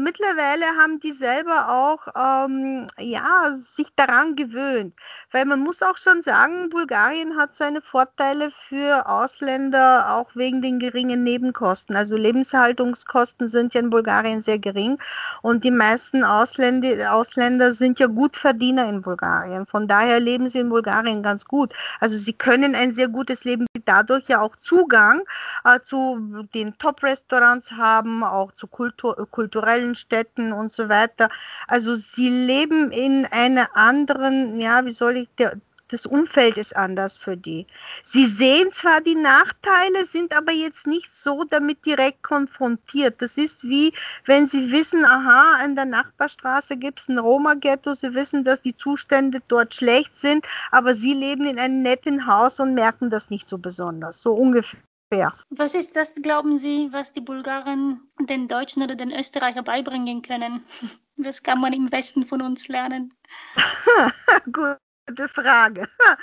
Mittlerweile 0.00 0.64
haben 0.80 0.98
die 1.00 1.12
selber 1.12 1.68
auch 1.68 2.08
ähm, 2.16 2.86
ja, 2.98 3.54
sich 3.60 3.88
daran 3.96 4.34
gewöhnt, 4.34 4.94
weil 5.30 5.44
man 5.44 5.60
muss 5.60 5.82
auch 5.82 5.98
schon 5.98 6.22
sagen, 6.22 6.70
Bulgarien 6.70 7.36
hat 7.36 7.54
seine 7.54 7.82
Vorteile 7.82 8.50
für 8.50 9.06
Ausländer, 9.06 10.14
auch 10.14 10.34
wegen 10.34 10.62
den 10.62 10.78
geringen 10.78 11.22
Nebenkosten. 11.22 11.96
Also 11.96 12.16
Lebenshaltungskosten 12.16 13.48
sind 13.48 13.74
ja 13.74 13.80
in 13.80 13.90
Bulgarien 13.90 14.42
sehr 14.42 14.58
gering 14.58 14.98
und 15.42 15.64
die 15.64 15.70
meisten 15.70 16.24
Ausländer, 16.24 17.12
Ausländer 17.12 17.74
sind 17.74 18.00
ja 18.00 18.06
Gutverdiener 18.06 18.88
in 18.88 19.02
Bulgarien. 19.02 19.66
Von 19.66 19.86
daher 19.86 20.18
leben 20.18 20.48
sie 20.48 20.60
in 20.60 20.70
Bulgarien 20.70 21.22
ganz 21.22 21.44
gut. 21.44 21.74
Also 22.00 22.16
sie 22.16 22.32
können 22.32 22.74
ein 22.74 22.94
sehr 22.94 23.08
gutes 23.08 23.44
Leben, 23.44 23.66
dadurch 23.84 24.28
ja 24.28 24.40
auch 24.40 24.56
Zugang 24.56 25.22
äh, 25.64 25.80
zu 25.80 26.46
den 26.54 26.78
Top-Restaurants 26.78 27.72
haben, 27.72 28.24
auch 28.24 28.52
zu 28.52 28.66
Kultur, 28.66 29.28
kulturellen 29.30 29.89
lokalen 29.90 29.94
Städten 29.94 30.52
und 30.52 30.72
so 30.72 30.88
weiter. 30.88 31.28
Also 31.66 31.94
sie 31.94 32.28
leben 32.28 32.90
in 32.92 33.26
einer 33.30 33.76
anderen, 33.76 34.60
ja, 34.60 34.84
wie 34.84 34.90
soll 34.90 35.16
ich, 35.16 35.28
der, 35.38 35.56
das 35.88 36.06
Umfeld 36.06 36.56
ist 36.56 36.76
anders 36.76 37.18
für 37.18 37.36
die. 37.36 37.66
Sie 38.04 38.26
sehen 38.26 38.70
zwar 38.70 39.00
die 39.00 39.16
Nachteile, 39.16 40.06
sind 40.06 40.36
aber 40.36 40.52
jetzt 40.52 40.86
nicht 40.86 41.12
so 41.12 41.42
damit 41.50 41.84
direkt 41.84 42.22
konfrontiert. 42.22 43.20
Das 43.20 43.36
ist 43.36 43.64
wie, 43.64 43.92
wenn 44.24 44.46
sie 44.46 44.70
wissen, 44.70 45.04
aha, 45.04 45.64
in 45.64 45.74
der 45.74 45.86
Nachbarstraße 45.86 46.76
gibt 46.76 47.00
es 47.00 47.08
ein 47.08 47.18
Roma-Ghetto, 47.18 47.94
sie 47.94 48.14
wissen, 48.14 48.44
dass 48.44 48.62
die 48.62 48.76
Zustände 48.76 49.40
dort 49.48 49.74
schlecht 49.74 50.16
sind, 50.16 50.46
aber 50.70 50.94
sie 50.94 51.14
leben 51.14 51.46
in 51.46 51.58
einem 51.58 51.82
netten 51.82 52.26
Haus 52.26 52.60
und 52.60 52.74
merken 52.74 53.10
das 53.10 53.30
nicht 53.30 53.48
so 53.48 53.58
besonders. 53.58 54.22
So 54.22 54.32
ungefähr. 54.32 54.78
Ja. 55.12 55.32
Was 55.50 55.74
ist 55.74 55.96
das, 55.96 56.14
glauben 56.14 56.58
Sie, 56.58 56.88
was 56.92 57.12
die 57.12 57.20
Bulgaren 57.20 58.00
den 58.20 58.46
Deutschen 58.46 58.82
oder 58.82 58.94
den 58.94 59.10
Österreicher 59.12 59.62
beibringen 59.62 60.22
können? 60.22 60.64
Was 61.22 61.42
kann 61.42 61.60
man 61.60 61.74
im 61.74 61.92
Westen 61.92 62.24
von 62.24 62.40
uns 62.40 62.68
lernen? 62.68 63.12
Gute 64.52 65.28
Frage. 65.28 65.88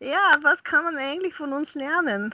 Ja, 0.00 0.38
was 0.42 0.62
kann 0.62 0.84
man 0.84 0.96
eigentlich 0.96 1.34
von 1.34 1.52
uns 1.52 1.74
lernen? 1.74 2.32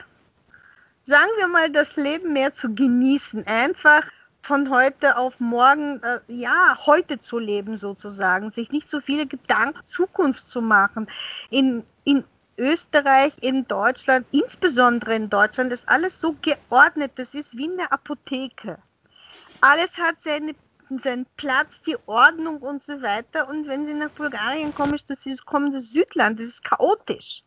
Sagen 1.01 1.31
wir 1.37 1.47
mal, 1.47 1.71
das 1.71 1.95
Leben 1.95 2.31
mehr 2.31 2.53
zu 2.53 2.71
genießen. 2.71 3.43
Einfach 3.47 4.03
von 4.43 4.69
heute 4.69 5.17
auf 5.17 5.39
morgen, 5.39 5.99
äh, 6.03 6.19
ja, 6.27 6.77
heute 6.85 7.19
zu 7.19 7.39
leben 7.39 7.75
sozusagen, 7.75 8.51
sich 8.51 8.71
nicht 8.71 8.87
so 8.87 9.01
viele 9.01 9.25
Gedanken 9.25 9.83
Zukunft 9.87 10.47
zu 10.47 10.61
machen, 10.61 11.07
in, 11.49 11.83
in 12.03 12.23
Österreich, 12.57 13.33
in 13.41 13.67
Deutschland, 13.67 14.25
insbesondere 14.31 15.15
in 15.15 15.29
Deutschland, 15.29 15.73
ist 15.73 15.87
alles 15.87 16.19
so 16.19 16.35
geordnet, 16.41 17.11
das 17.15 17.33
ist 17.33 17.57
wie 17.57 17.69
eine 17.69 17.91
Apotheke. 17.91 18.77
Alles 19.61 19.97
hat 19.97 20.21
seine, 20.21 20.53
seinen 20.89 21.25
Platz, 21.37 21.81
die 21.81 21.97
Ordnung 22.05 22.57
und 22.61 22.83
so 22.83 23.01
weiter. 23.01 23.47
Und 23.49 23.67
wenn 23.67 23.85
Sie 23.85 23.93
nach 23.93 24.11
Bulgarien 24.11 24.73
kommen, 24.73 24.99
das 25.07 25.25
ist, 25.25 25.45
kommen 25.45 25.71
das 25.71 25.89
Südland, 25.89 26.39
das 26.39 26.47
ist 26.47 26.63
chaotisch. 26.63 27.43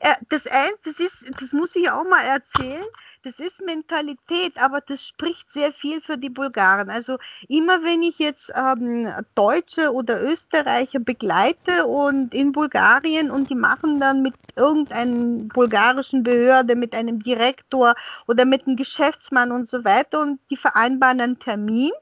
Äh, 0.00 0.14
das, 0.28 0.46
ein, 0.46 0.70
das, 0.84 0.98
ist, 0.98 1.24
das 1.38 1.52
muss 1.52 1.76
ich 1.76 1.90
auch 1.90 2.04
mal 2.04 2.24
erzählen 2.24 2.84
das 3.24 3.38
ist 3.38 3.60
Mentalität, 3.62 4.52
aber 4.60 4.80
das 4.82 5.06
spricht 5.06 5.50
sehr 5.52 5.72
viel 5.72 6.00
für 6.02 6.18
die 6.18 6.28
Bulgaren. 6.28 6.90
Also 6.90 7.18
immer 7.48 7.82
wenn 7.82 8.02
ich 8.02 8.18
jetzt 8.18 8.52
ähm, 8.54 9.08
Deutsche 9.34 9.92
oder 9.92 10.22
Österreicher 10.22 11.00
begleite 11.00 11.86
und 11.86 12.34
in 12.34 12.52
Bulgarien 12.52 13.30
und 13.30 13.48
die 13.48 13.54
machen 13.54 13.98
dann 13.98 14.22
mit 14.22 14.34
irgendeiner 14.56 15.44
bulgarischen 15.54 16.22
Behörde, 16.22 16.76
mit 16.76 16.94
einem 16.94 17.20
Direktor 17.20 17.94
oder 18.26 18.44
mit 18.44 18.66
einem 18.66 18.76
Geschäftsmann 18.76 19.52
und 19.52 19.68
so 19.68 19.84
weiter 19.84 20.20
und 20.20 20.38
die 20.50 20.56
vereinbaren 20.58 21.20
einen 21.20 21.38
Termin. 21.38 21.92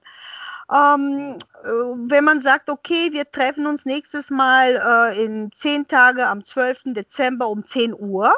Ähm, 0.73 1.37
äh, 1.63 1.69
wenn 1.69 2.25
man 2.25 2.41
sagt, 2.41 2.69
okay, 2.69 3.13
wir 3.13 3.31
treffen 3.31 3.67
uns 3.67 3.85
nächstes 3.85 4.31
Mal 4.31 5.13
äh, 5.15 5.25
in 5.25 5.53
zehn 5.53 5.87
Tage 5.87 6.27
am 6.27 6.43
12. 6.43 6.95
Dezember 6.95 7.49
um 7.49 7.65
10 7.65 7.95
Uhr, 7.95 8.35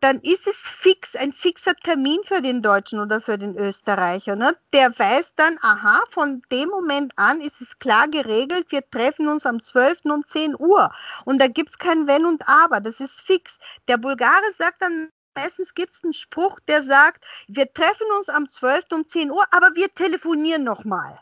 dann 0.00 0.20
ist 0.20 0.46
es 0.46 0.56
fix, 0.56 1.16
ein 1.16 1.32
fixer 1.32 1.74
Termin 1.74 2.18
für 2.24 2.42
den 2.42 2.62
Deutschen 2.62 3.00
oder 3.00 3.20
für 3.20 3.38
den 3.38 3.56
Österreicher. 3.56 4.36
Ne? 4.36 4.56
Der 4.72 4.96
weiß 4.96 5.34
dann, 5.36 5.58
aha, 5.62 6.02
von 6.10 6.42
dem 6.52 6.68
Moment 6.68 7.12
an 7.16 7.40
ist 7.40 7.60
es 7.60 7.78
klar 7.78 8.06
geregelt, 8.08 8.66
wir 8.70 8.88
treffen 8.90 9.28
uns 9.28 9.46
am 9.46 9.60
12. 9.60 10.04
um 10.04 10.24
10 10.26 10.54
Uhr. 10.58 10.92
Und 11.24 11.40
da 11.40 11.48
gibt 11.48 11.70
es 11.70 11.78
kein 11.78 12.06
Wenn 12.06 12.26
und 12.26 12.46
Aber, 12.46 12.80
das 12.80 13.00
ist 13.00 13.20
fix. 13.20 13.58
Der 13.88 13.96
Bulgare 13.96 14.52
sagt 14.56 14.82
dann, 14.82 15.10
meistens 15.34 15.74
gibt 15.74 15.92
es 15.94 16.04
einen 16.04 16.12
Spruch, 16.12 16.60
der 16.68 16.82
sagt, 16.82 17.24
wir 17.48 17.72
treffen 17.72 18.06
uns 18.18 18.28
am 18.28 18.48
12. 18.48 18.84
um 18.92 19.08
10 19.08 19.30
Uhr, 19.30 19.44
aber 19.50 19.74
wir 19.74 19.88
telefonieren 19.94 20.64
nochmal. 20.64 21.20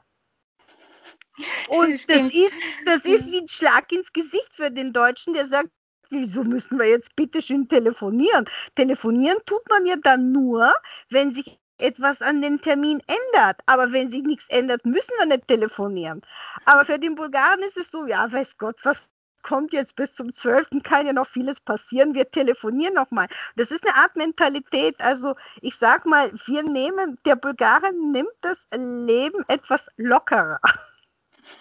Und 1.68 2.08
das, 2.08 2.32
ist, 2.32 2.52
das 2.84 3.04
ist 3.04 3.26
wie 3.26 3.40
ein 3.40 3.48
Schlag 3.48 3.90
ins 3.90 4.12
Gesicht 4.12 4.54
für 4.54 4.70
den 4.70 4.92
Deutschen, 4.92 5.34
der 5.34 5.46
sagt, 5.46 5.70
wieso 6.10 6.44
müssen 6.44 6.78
wir 6.78 6.86
jetzt 6.86 7.14
bitte 7.16 7.42
schön 7.42 7.68
telefonieren? 7.68 8.44
Telefonieren 8.74 9.38
tut 9.46 9.62
man 9.68 9.86
ja 9.86 9.96
dann 10.02 10.32
nur, 10.32 10.72
wenn 11.10 11.32
sich 11.32 11.58
etwas 11.78 12.22
an 12.22 12.42
den 12.42 12.60
Termin 12.60 13.00
ändert. 13.06 13.60
Aber 13.66 13.92
wenn 13.92 14.10
sich 14.10 14.22
nichts 14.22 14.46
ändert, 14.48 14.84
müssen 14.84 15.12
wir 15.18 15.26
nicht 15.26 15.48
telefonieren. 15.48 16.22
Aber 16.64 16.84
für 16.84 16.98
den 16.98 17.14
Bulgaren 17.14 17.60
ist 17.60 17.76
es 17.76 17.90
so, 17.90 18.06
ja, 18.06 18.30
weiß 18.30 18.58
Gott, 18.58 18.76
was 18.84 19.08
kommt 19.42 19.72
jetzt 19.72 19.94
bis 19.94 20.14
zum 20.14 20.32
12. 20.32 20.82
kann 20.82 21.06
ja 21.06 21.12
noch 21.12 21.28
vieles 21.28 21.60
passieren. 21.60 22.14
Wir 22.14 22.30
telefonieren 22.30 22.94
nochmal. 22.94 23.28
Das 23.56 23.70
ist 23.70 23.86
eine 23.86 23.96
Art 23.96 24.16
Mentalität. 24.16 24.96
Also 25.00 25.34
ich 25.60 25.76
sag 25.76 26.06
mal, 26.06 26.32
wir 26.46 26.62
nehmen, 26.62 27.18
der 27.26 27.36
Bulgare 27.36 27.92
nimmt 27.92 28.32
das 28.40 28.58
Leben 28.74 29.44
etwas 29.48 29.86
lockerer. 29.96 30.60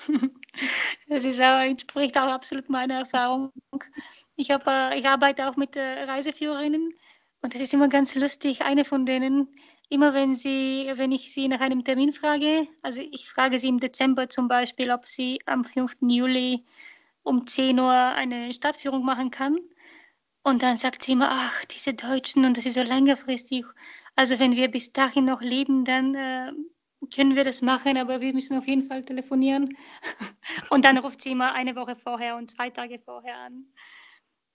Das 1.08 1.26
ist 1.26 1.40
entspricht 1.40 2.18
auch 2.18 2.32
absolut 2.32 2.70
meiner 2.70 2.96
Erfahrung. 3.00 3.52
Ich, 4.36 4.52
hab, 4.52 4.68
äh, 4.68 4.98
ich 4.98 5.08
arbeite 5.08 5.50
auch 5.50 5.56
mit 5.56 5.76
äh, 5.76 6.04
Reiseführerinnen 6.04 6.94
und 7.42 7.56
es 7.56 7.62
ist 7.62 7.74
immer 7.74 7.90
ganz 7.90 8.16
lustig. 8.16 8.62
Eine 8.62 8.86
von 8.86 9.06
denen, 9.06 9.48
immer 9.90 10.14
wenn, 10.14 10.36
sie, 10.36 10.92
wenn 10.96 11.12
ich 11.12 11.34
sie 11.34 11.48
nach 11.48 11.60
einem 11.60 11.84
Termin 11.84 12.14
frage, 12.14 12.68
also 12.82 13.02
ich 13.02 13.30
frage 13.30 13.60
sie 13.60 13.68
im 13.68 13.80
Dezember 13.80 14.30
zum 14.30 14.48
Beispiel, 14.48 14.92
ob 14.92 15.06
sie 15.06 15.40
am 15.46 15.64
5. 15.66 15.98
Juli 16.02 16.66
um 17.24 17.48
10 17.48 17.80
Uhr 17.80 17.92
eine 17.92 18.54
Stadtführung 18.54 19.04
machen 19.04 19.32
kann. 19.32 19.58
Und 20.44 20.62
dann 20.62 20.78
sagt 20.78 21.04
sie 21.04 21.14
immer, 21.14 21.30
ach, 21.32 21.66
diese 21.66 21.94
Deutschen 21.94 22.46
und 22.46 22.58
das 22.58 22.66
ist 22.66 22.76
so 22.76 22.84
längerfristig. 22.84 23.66
Also 24.16 24.40
wenn 24.40 24.56
wir 24.56 24.70
bis 24.70 24.92
dahin 24.92 25.26
noch 25.26 25.42
leben, 25.42 25.86
dann 25.86 26.16
äh, 26.16 26.52
können 27.10 27.36
wir 27.36 27.44
das 27.44 27.62
machen, 27.62 27.98
aber 27.98 28.22
wir 28.22 28.34
müssen 28.34 28.58
auf 28.58 28.68
jeden 28.68 28.84
Fall 28.84 29.04
telefonieren. 29.04 29.76
Und 30.70 30.86
dann 30.86 30.98
ruft 30.98 31.22
sie 31.22 31.32
immer 31.32 31.54
eine 31.54 31.76
Woche 31.76 31.96
vorher 31.96 32.36
und 32.36 32.52
zwei 32.52 32.70
Tage 32.70 33.00
vorher 33.00 33.38
an. 33.38 33.66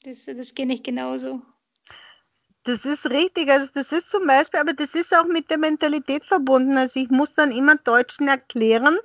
Das, 0.02 0.26
das 0.26 0.54
kenne 0.54 0.74
ich 0.74 0.82
genauso. 0.82 1.42
Das 2.68 2.84
ist 2.84 3.06
richtig, 3.10 3.48
also 3.50 3.66
das 3.72 3.92
ist 3.92 4.10
zum 4.10 4.26
Beispiel, 4.26 4.60
aber 4.60 4.74
das 4.74 4.94
ist 4.94 5.16
auch 5.16 5.24
mit 5.24 5.48
der 5.48 5.56
Mentalität 5.56 6.22
verbunden. 6.26 6.76
Also 6.76 7.00
ich 7.00 7.08
muss 7.08 7.32
dann 7.32 7.50
immer 7.50 7.76
Deutschen 7.76 8.28
erklären, 8.28 8.98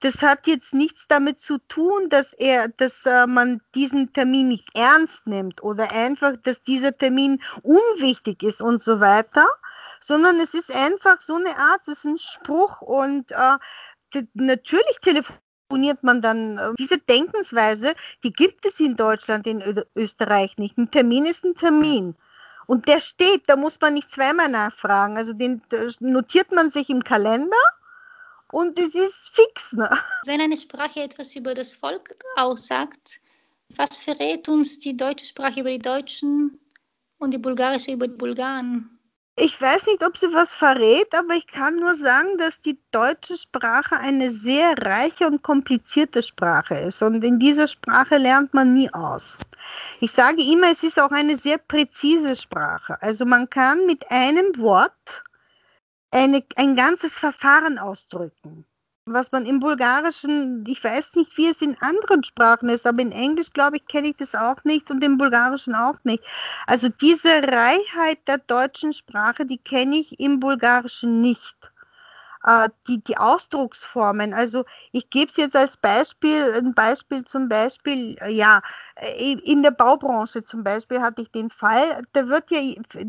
das 0.00 0.20
hat 0.20 0.48
jetzt 0.48 0.74
nichts 0.74 1.06
damit 1.06 1.38
zu 1.38 1.58
tun, 1.58 2.08
dass 2.08 2.32
er, 2.32 2.68
dass 2.68 3.06
äh, 3.06 3.28
man 3.28 3.60
diesen 3.76 4.12
Termin 4.12 4.48
nicht 4.48 4.68
ernst 4.74 5.24
nimmt 5.28 5.62
oder 5.62 5.92
einfach, 5.92 6.36
dass 6.42 6.64
dieser 6.64 6.96
Termin 6.98 7.40
unwichtig 7.62 8.42
ist 8.42 8.60
und 8.60 8.82
so 8.82 8.98
weiter, 8.98 9.46
sondern 10.04 10.38
es 10.38 10.52
ist 10.52 10.70
einfach 10.74 11.20
so 11.22 11.36
eine 11.36 11.56
Art, 11.56 11.88
es 11.88 11.98
ist 11.98 12.04
ein 12.04 12.18
Spruch 12.18 12.82
und 12.82 13.32
äh, 13.32 13.56
natürlich 14.34 14.98
telefoniert 15.00 16.02
man 16.02 16.20
dann. 16.20 16.58
Äh, 16.58 16.72
diese 16.78 16.98
Denkensweise, 16.98 17.94
die 18.22 18.32
gibt 18.32 18.66
es 18.66 18.80
in 18.80 18.96
Deutschland, 18.96 19.46
in 19.46 19.82
Österreich 19.96 20.58
nicht. 20.58 20.76
Ein 20.76 20.90
Termin 20.90 21.24
ist 21.24 21.44
ein 21.44 21.54
Termin. 21.54 22.14
Und 22.66 22.86
der 22.86 23.00
steht, 23.00 23.44
da 23.46 23.56
muss 23.56 23.80
man 23.80 23.94
nicht 23.94 24.10
zweimal 24.10 24.50
nachfragen. 24.50 25.16
Also 25.16 25.32
den 25.32 25.62
notiert 26.00 26.52
man 26.52 26.70
sich 26.70 26.90
im 26.90 27.02
Kalender 27.02 27.56
und 28.52 28.78
es 28.78 28.94
ist 28.94 29.30
fix. 29.32 29.72
Ne? 29.72 29.88
Wenn 30.26 30.40
eine 30.40 30.56
Sprache 30.56 31.00
etwas 31.00 31.34
über 31.34 31.54
das 31.54 31.74
Volk 31.74 32.14
aussagt, 32.36 33.20
was 33.76 33.98
verrät 33.98 34.48
uns 34.50 34.78
die 34.78 34.96
deutsche 34.96 35.26
Sprache 35.26 35.60
über 35.60 35.70
die 35.70 35.78
Deutschen 35.78 36.58
und 37.18 37.32
die 37.32 37.38
bulgarische 37.38 37.92
über 37.92 38.06
die 38.06 38.16
Bulgaren? 38.16 38.93
Ich 39.36 39.60
weiß 39.60 39.86
nicht, 39.86 40.04
ob 40.04 40.16
sie 40.16 40.32
was 40.32 40.54
verrät, 40.54 41.12
aber 41.12 41.34
ich 41.34 41.48
kann 41.48 41.76
nur 41.76 41.96
sagen, 41.96 42.38
dass 42.38 42.60
die 42.60 42.78
deutsche 42.92 43.36
Sprache 43.36 43.96
eine 43.96 44.30
sehr 44.30 44.78
reiche 44.78 45.26
und 45.26 45.42
komplizierte 45.42 46.22
Sprache 46.22 46.76
ist. 46.76 47.02
Und 47.02 47.24
in 47.24 47.40
dieser 47.40 47.66
Sprache 47.66 48.16
lernt 48.16 48.54
man 48.54 48.72
nie 48.74 48.92
aus. 48.94 49.36
Ich 50.00 50.12
sage 50.12 50.40
immer, 50.40 50.70
es 50.70 50.84
ist 50.84 51.00
auch 51.00 51.10
eine 51.10 51.36
sehr 51.36 51.58
präzise 51.58 52.36
Sprache. 52.36 52.96
Also 53.02 53.24
man 53.26 53.50
kann 53.50 53.86
mit 53.86 54.08
einem 54.08 54.56
Wort 54.58 55.24
eine, 56.12 56.44
ein 56.54 56.76
ganzes 56.76 57.18
Verfahren 57.18 57.78
ausdrücken 57.78 58.64
was 59.06 59.30
man 59.32 59.44
im 59.46 59.60
Bulgarischen, 59.60 60.64
ich 60.66 60.82
weiß 60.82 61.14
nicht, 61.16 61.36
wie 61.36 61.48
es 61.48 61.60
in 61.60 61.76
anderen 61.80 62.24
Sprachen 62.24 62.68
ist, 62.70 62.86
aber 62.86 63.02
in 63.02 63.12
Englisch, 63.12 63.52
glaube 63.52 63.76
ich, 63.76 63.86
kenne 63.86 64.08
ich 64.08 64.16
das 64.16 64.34
auch 64.34 64.64
nicht 64.64 64.90
und 64.90 65.04
im 65.04 65.18
Bulgarischen 65.18 65.74
auch 65.74 66.02
nicht. 66.04 66.24
Also 66.66 66.88
diese 66.88 67.28
Reichheit 67.42 68.18
der 68.26 68.38
deutschen 68.38 68.92
Sprache, 68.92 69.44
die 69.46 69.58
kenne 69.58 69.96
ich 69.96 70.18
im 70.20 70.40
Bulgarischen 70.40 71.20
nicht. 71.20 71.56
Äh, 72.44 72.68
die, 72.88 73.02
die 73.04 73.16
Ausdrucksformen, 73.18 74.34
also 74.34 74.64
ich 74.92 75.10
gebe 75.10 75.30
es 75.30 75.36
jetzt 75.36 75.56
als 75.56 75.76
Beispiel, 75.78 76.54
ein 76.56 76.74
Beispiel 76.74 77.24
zum 77.24 77.48
Beispiel, 77.48 78.16
ja, 78.28 78.62
in 79.44 79.62
der 79.62 79.70
Baubranche 79.72 80.44
zum 80.44 80.64
Beispiel 80.64 81.00
hatte 81.00 81.22
ich 81.22 81.30
den 81.32 81.50
Fall, 81.50 82.02
da 82.12 82.28
wird 82.28 82.50
ja, 82.50 82.60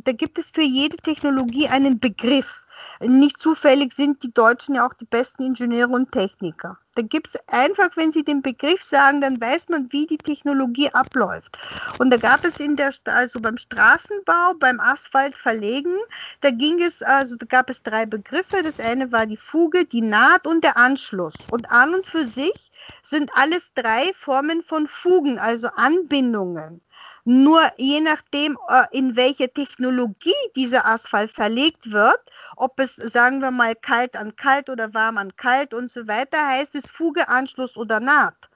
da 0.04 0.12
gibt 0.14 0.38
es 0.40 0.52
für 0.52 0.62
jede 0.64 0.98
Technologie 0.98 1.68
einen 1.68 2.00
Begriff. 2.00 2.65
Nicht 3.00 3.40
zufällig 3.40 3.94
sind 3.94 4.24
die 4.24 4.34
Deutschen 4.34 4.76
ja 4.76 4.88
auch 4.88 4.94
die 4.94 5.06
besten 5.06 5.44
Ingenieure 5.44 5.92
und 5.92 6.12
Techniker. 6.12 6.78
Da 6.96 7.02
gibt 7.02 7.28
es 7.28 7.38
einfach, 7.48 7.90
wenn 7.96 8.14
Sie 8.14 8.24
den 8.24 8.42
Begriff 8.42 8.82
sagen, 8.82 9.20
dann 9.20 9.40
weiß 9.40 9.68
man, 9.68 9.92
wie 9.92 10.08
die 10.08 10.18
Technologie 10.18 10.90
abläuft. 10.92 11.58
Und 12.00 12.10
da 12.10 12.16
gab 12.16 12.46
es 12.46 12.58
in 12.60 12.78
der, 12.78 12.94
also 13.06 13.42
beim 13.42 13.58
Straßenbau, 13.58 14.54
beim 14.60 14.80
Asphalt 14.80 15.36
verlegen, 15.36 15.94
da 16.40 16.52
ging 16.52 16.82
es, 16.82 17.02
also 17.02 17.36
da 17.36 17.46
gab 17.46 17.70
es 17.70 17.84
drei 17.84 18.06
Begriffe. 18.06 18.64
Das 18.64 18.80
eine 18.80 19.12
war 19.12 19.26
die 19.26 19.36
Fuge, 19.36 19.84
die 19.84 20.02
Naht 20.02 20.48
und 20.48 20.64
der 20.64 20.78
Anschluss. 20.78 21.34
Und 21.52 21.70
an 21.70 21.94
und 21.94 22.08
für 22.08 22.26
sich 22.26 22.72
sind 23.04 23.30
alles 23.36 23.72
drei 23.76 24.14
Formen 24.16 24.64
von 24.64 24.88
Fugen, 24.88 25.38
also 25.38 25.68
Anbindungen. 25.76 26.82
Nur 27.28 27.60
je 27.78 28.02
nachdem, 28.02 28.56
äh, 28.70 28.86
in 28.92 29.16
welche 29.16 29.52
Technologie 29.52 30.32
dieser 30.56 30.86
Asphalt 30.86 31.32
verlegt 31.32 31.92
wird, 31.92 32.20
ob 32.56 32.80
es, 32.80 32.96
sagen 32.96 33.40
wir 33.40 33.50
mal, 33.50 33.76
kalt 33.76 34.16
an 34.16 34.36
kalt 34.36 34.70
oder 34.70 34.94
warm 34.94 35.18
an 35.18 35.36
kalt 35.36 35.74
und 35.74 35.90
so 35.90 36.08
weiter, 36.08 36.46
heißt 36.46 36.76
es 36.76 36.92
Fuge, 36.92 37.28
Anschluss 37.28 37.78
oder 37.78 38.00
Naht. 38.00 38.50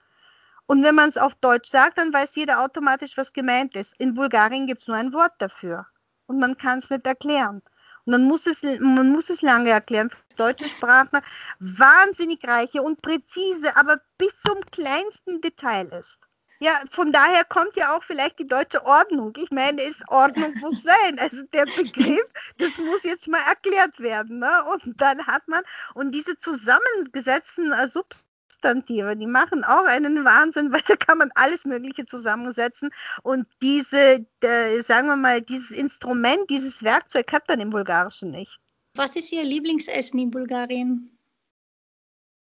Und 0.67 0.83
wenn 0.83 0.93
man 0.93 1.09
es 1.09 1.17
auf 1.17 1.33
Deutsch 1.33 1.67
sagt, 1.71 1.97
dann 1.97 2.13
weiß 2.13 2.35
jeder 2.35 2.61
automatisch, 2.63 3.17
was 3.17 3.33
gemeint 3.33 3.75
ist. 3.75 3.95
In 3.97 4.13
Bulgarien 4.13 4.67
gibt 4.67 4.81
es 4.81 4.87
nur 4.87 4.97
ein 4.97 5.13
Wort 5.13 5.33
dafür. 5.39 5.87
Und 6.27 6.37
man 6.37 6.55
kann 6.55 6.77
es 6.77 6.91
nicht 6.91 7.07
erklären. 7.07 7.63
Und 8.05 8.11
man 8.11 8.25
muss 8.25 8.45
es, 8.45 8.61
man 8.61 9.11
muss 9.11 9.31
es 9.31 9.41
lange 9.41 9.71
erklären. 9.71 10.11
Deutsche 10.37 10.69
Sprache 10.69 11.23
wahnsinnig 11.59 12.47
reiche 12.47 12.83
und 12.83 13.01
präzise, 13.01 13.75
aber 13.75 13.99
bis 14.19 14.39
zum 14.45 14.61
kleinsten 14.69 15.41
Detail 15.41 15.87
ist. 15.87 16.28
Ja, 16.61 16.81
von 16.89 17.13
daher 17.13 17.45
kommt 17.45 17.75
ja 17.77 17.95
auch 17.95 18.03
vielleicht 18.03 18.37
die 18.37 18.47
deutsche 18.47 18.85
Ordnung. 18.85 19.33
Ich 19.37 19.49
meine, 19.49 19.81
ist 19.81 20.03
Ordnung 20.09 20.53
muss 20.59 20.83
sein. 20.83 21.17
Also 21.17 21.43
der 21.53 21.65
Begriff, 21.65 22.25
das 22.57 22.77
muss 22.77 23.03
jetzt 23.03 23.27
mal 23.29 23.41
erklärt 23.47 23.99
werden. 23.99 24.39
Ne? 24.39 24.51
Und 24.73 25.01
dann 25.01 25.25
hat 25.25 25.47
man, 25.47 25.63
und 25.93 26.11
diese 26.11 26.37
zusammengesetzten 26.37 27.71
äh, 27.71 27.87
Substantive, 27.87 29.15
die 29.15 29.27
machen 29.27 29.63
auch 29.63 29.85
einen 29.85 30.25
Wahnsinn, 30.25 30.73
weil 30.73 30.81
da 30.85 30.97
kann 30.97 31.19
man 31.19 31.31
alles 31.35 31.63
Mögliche 31.63 32.05
zusammensetzen. 32.05 32.89
Und 33.23 33.47
diese, 33.61 34.25
äh, 34.41 34.81
sagen 34.81 35.07
wir 35.07 35.15
mal, 35.15 35.41
dieses 35.41 35.71
Instrument, 35.71 36.49
dieses 36.49 36.83
Werkzeug 36.83 37.31
hat 37.31 37.47
man 37.47 37.61
im 37.61 37.69
Bulgarischen 37.69 38.31
nicht. 38.31 38.59
Was 38.95 39.15
ist 39.15 39.31
Ihr 39.31 39.43
Lieblingsessen 39.43 40.19
in 40.19 40.31
Bulgarien? 40.31 41.18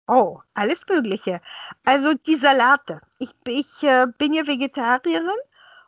Oh, 0.07 0.39
alles 0.53 0.85
Mögliche. 0.87 1.41
Also 1.85 2.13
die 2.13 2.35
Salate. 2.35 3.01
Ich, 3.19 3.31
ich 3.45 3.83
äh, 3.83 4.07
bin 4.17 4.33
ja 4.33 4.47
Vegetarierin 4.47 5.29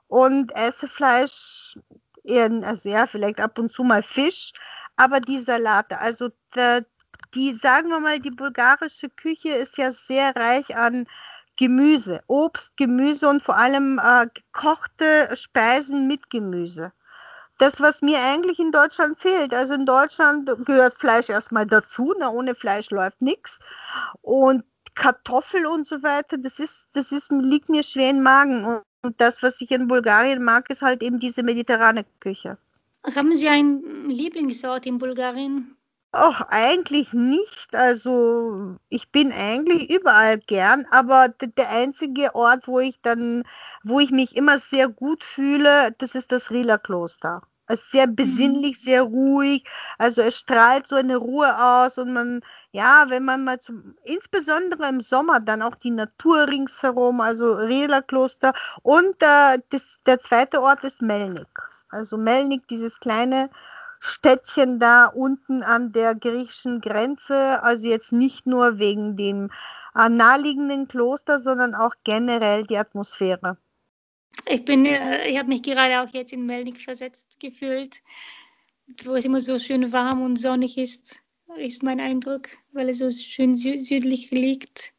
und 0.07 0.51
esse 0.55 0.87
Fleisch, 0.89 1.77
eher, 2.23 2.51
also 2.63 2.89
ja, 2.89 3.07
vielleicht 3.07 3.39
ab 3.39 3.57
und 3.57 3.71
zu 3.71 3.83
mal 3.83 4.03
Fisch, 4.03 4.51
aber 4.97 5.21
die 5.21 5.39
Salate, 5.39 5.97
also 5.99 6.29
die, 6.55 6.85
die, 7.33 7.53
sagen 7.53 7.89
wir 7.89 7.99
mal, 8.01 8.19
die 8.19 8.31
bulgarische 8.31 9.09
Küche 9.09 9.49
ist 9.49 9.77
ja 9.77 9.91
sehr 9.91 10.35
reich 10.35 10.75
an 10.75 11.07
Gemüse, 11.55 12.21
Obst, 12.27 12.75
Gemüse 12.77 13.29
und 13.29 13.41
vor 13.41 13.57
allem 13.57 13.99
äh, 13.99 14.27
gekochte 14.33 15.29
Speisen 15.35 16.07
mit 16.07 16.29
Gemüse 16.29 16.91
das, 17.59 17.79
was 17.79 18.01
mir 18.01 18.17
eigentlich 18.19 18.59
in 18.59 18.71
Deutschland 18.71 19.19
fehlt. 19.19 19.53
Also 19.53 19.73
in 19.73 19.85
Deutschland 19.85 20.49
gehört 20.65 20.95
Fleisch 20.95 21.29
erstmal 21.29 21.67
dazu, 21.67 22.13
na, 22.17 22.29
ohne 22.29 22.55
Fleisch 22.55 22.89
läuft 22.89 23.21
nichts. 23.21 23.59
Und 24.21 24.63
Kartoffel 24.95 25.65
und 25.65 25.85
so 25.87 26.01
weiter, 26.01 26.37
das 26.37 26.59
ist, 26.59 26.87
das 26.93 27.11
ist, 27.11 27.31
liegt 27.31 27.69
mir 27.69 27.83
schwer 27.83 28.09
im 28.09 28.23
Magen. 28.23 28.65
Und 28.65 29.21
das, 29.21 29.43
was 29.43 29.61
ich 29.61 29.71
in 29.71 29.87
Bulgarien 29.87 30.43
mag, 30.43 30.69
ist 30.69 30.81
halt 30.81 31.03
eben 31.03 31.19
diese 31.19 31.43
mediterrane 31.43 32.05
Küche. 32.19 32.57
Haben 33.15 33.35
Sie 33.35 33.47
einen 33.47 34.09
Lieblingsort 34.09 34.85
in 34.85 34.97
Bulgarien? 34.97 35.75
Ach, 36.11 36.41
eigentlich 36.49 37.13
nicht. 37.13 37.75
Also 37.75 38.77
ich 38.89 39.11
bin 39.11 39.31
eigentlich 39.31 39.89
überall 39.91 40.39
gern, 40.39 40.85
aber 40.91 41.29
der 41.29 41.69
einzige 41.69 42.33
Ort, 42.35 42.67
wo 42.67 42.79
ich 42.79 42.99
dann, 43.01 43.43
wo 43.83 43.99
ich 43.99 44.09
mich 44.11 44.35
immer 44.35 44.57
sehr 44.59 44.89
gut 44.89 45.23
fühle, 45.23 45.93
das 45.99 46.15
ist 46.15 46.31
das 46.31 46.49
Rila 46.51 46.77
Kloster. 46.79 47.43
Es 47.69 47.81
ist 47.81 47.91
sehr 47.91 48.07
mhm. 48.07 48.15
besinnlich, 48.15 48.81
sehr 48.81 49.03
ruhig. 49.03 49.63
Also 49.99 50.21
es 50.23 50.37
strahlt 50.39 50.87
so 50.87 50.95
eine 50.95 51.17
Ruhe 51.17 51.55
aus 51.57 51.97
und 51.99 52.11
man, 52.13 52.41
ja, 52.71 53.05
wenn 53.09 53.23
man 53.23 53.43
mal 53.43 53.59
zum, 53.59 53.95
insbesondere 54.03 54.89
im 54.89 55.01
Sommer 55.01 55.39
dann 55.39 55.61
auch 55.61 55.75
die 55.75 55.91
Natur 55.91 56.47
ringsherum, 56.47 57.21
also 57.21 57.53
Rela 57.53 58.01
Kloster 58.01 58.53
und 58.81 59.15
äh, 59.21 59.59
das, 59.69 59.99
der 60.07 60.19
zweite 60.19 60.61
Ort 60.61 60.83
ist 60.83 61.01
Melnik. 61.01 61.47
Also 61.89 62.17
Melnik, 62.17 62.67
dieses 62.67 62.99
kleine 62.99 63.49
Städtchen 63.99 64.79
da 64.79 65.05
unten 65.07 65.61
an 65.61 65.91
der 65.91 66.15
griechischen 66.15 66.81
Grenze. 66.81 67.61
Also 67.61 67.85
jetzt 67.87 68.11
nicht 68.11 68.47
nur 68.47 68.79
wegen 68.79 69.15
dem 69.15 69.51
äh, 69.95 70.09
naheliegenden 70.09 70.87
Kloster, 70.87 71.39
sondern 71.39 71.75
auch 71.75 71.93
generell 72.03 72.63
die 72.65 72.77
Atmosphäre. 72.77 73.57
Ich 74.47 74.65
bin, 74.65 74.85
äh, 74.85 75.27
ich 75.27 75.37
habe 75.37 75.49
mich 75.49 75.61
gerade 75.63 76.01
auch 76.01 76.13
jetzt 76.13 76.33
in 76.33 76.45
Melnik 76.45 76.79
versetzt 76.81 77.39
gefühlt, 77.39 78.01
wo 79.03 79.15
es 79.15 79.25
immer 79.25 79.41
so 79.41 79.59
schön 79.59 79.91
warm 79.91 80.21
und 80.21 80.37
sonnig 80.37 80.77
ist, 80.77 81.21
ist 81.57 81.83
mein 81.83 81.99
Eindruck, 81.99 82.49
weil 82.71 82.89
es 82.89 82.99
so 82.99 83.09
schön 83.11 83.55
sü 83.55 83.77
südlich 83.77 84.31
liegt. 84.31 84.93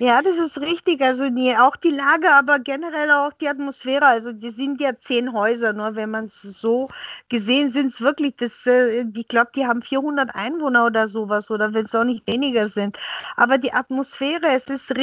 Ja, 0.00 0.20
das 0.22 0.36
ist 0.36 0.58
richtig. 0.60 1.00
Also 1.02 1.30
die, 1.30 1.56
auch 1.56 1.76
die 1.76 1.90
Lage, 1.90 2.32
aber 2.32 2.58
generell 2.58 3.10
auch 3.12 3.32
die 3.34 3.48
Atmosphäre. 3.48 4.06
Also 4.06 4.32
die 4.32 4.50
sind 4.50 4.80
ja 4.80 4.98
zehn 4.98 5.32
Häuser, 5.32 5.72
nur 5.74 5.94
wenn 5.94 6.10
man 6.10 6.24
es 6.24 6.42
so 6.42 6.88
gesehen 7.28 7.70
sind, 7.70 7.92
es 7.92 8.00
wirklich, 8.00 8.34
das, 8.36 8.66
äh, 8.66 9.04
ich 9.14 9.28
glaube, 9.28 9.52
die 9.54 9.66
haben 9.66 9.82
400 9.82 10.34
Einwohner 10.34 10.86
oder 10.86 11.06
sowas 11.08 11.50
oder 11.50 11.72
wenn 11.74 11.84
es 11.84 11.94
auch 11.94 12.04
nicht 12.04 12.26
weniger 12.26 12.68
sind. 12.68 12.98
Aber 13.36 13.58
die 13.58 13.72
Atmosphäre, 13.72 14.48
es 14.48 14.66
ist 14.68 14.96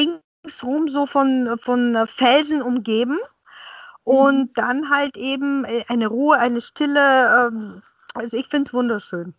ringsrum 0.44 0.88
so 0.88 1.06
von, 1.06 1.58
von 1.62 1.98
Felsen 2.08 2.62
umgeben 2.62 3.18
und 4.04 4.50
mhm. 4.50 4.54
dann 4.56 4.90
halt 4.90 5.18
eben 5.18 5.66
äh, 5.66 5.84
eine 5.88 6.08
Ruhe, 6.08 6.38
eine 6.38 6.62
Stille. 6.62 7.48
Ähm, 7.48 7.82
also 8.14 8.38
ich 8.38 8.48
finde 8.48 8.68
es 8.68 8.74
wunderschön. 8.74 9.34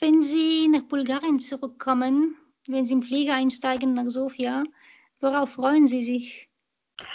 Wenn 0.00 0.22
Sie 0.22 0.68
nach 0.68 0.82
Bulgarien 0.82 1.40
zurückkommen, 1.40 2.36
wenn 2.66 2.86
Sie 2.86 2.94
im 2.94 3.02
Flieger 3.02 3.34
einsteigen 3.34 3.94
nach 3.94 4.08
Sofia, 4.08 4.64
worauf 5.20 5.50
freuen 5.50 5.86
Sie 5.86 6.02
sich? 6.02 6.48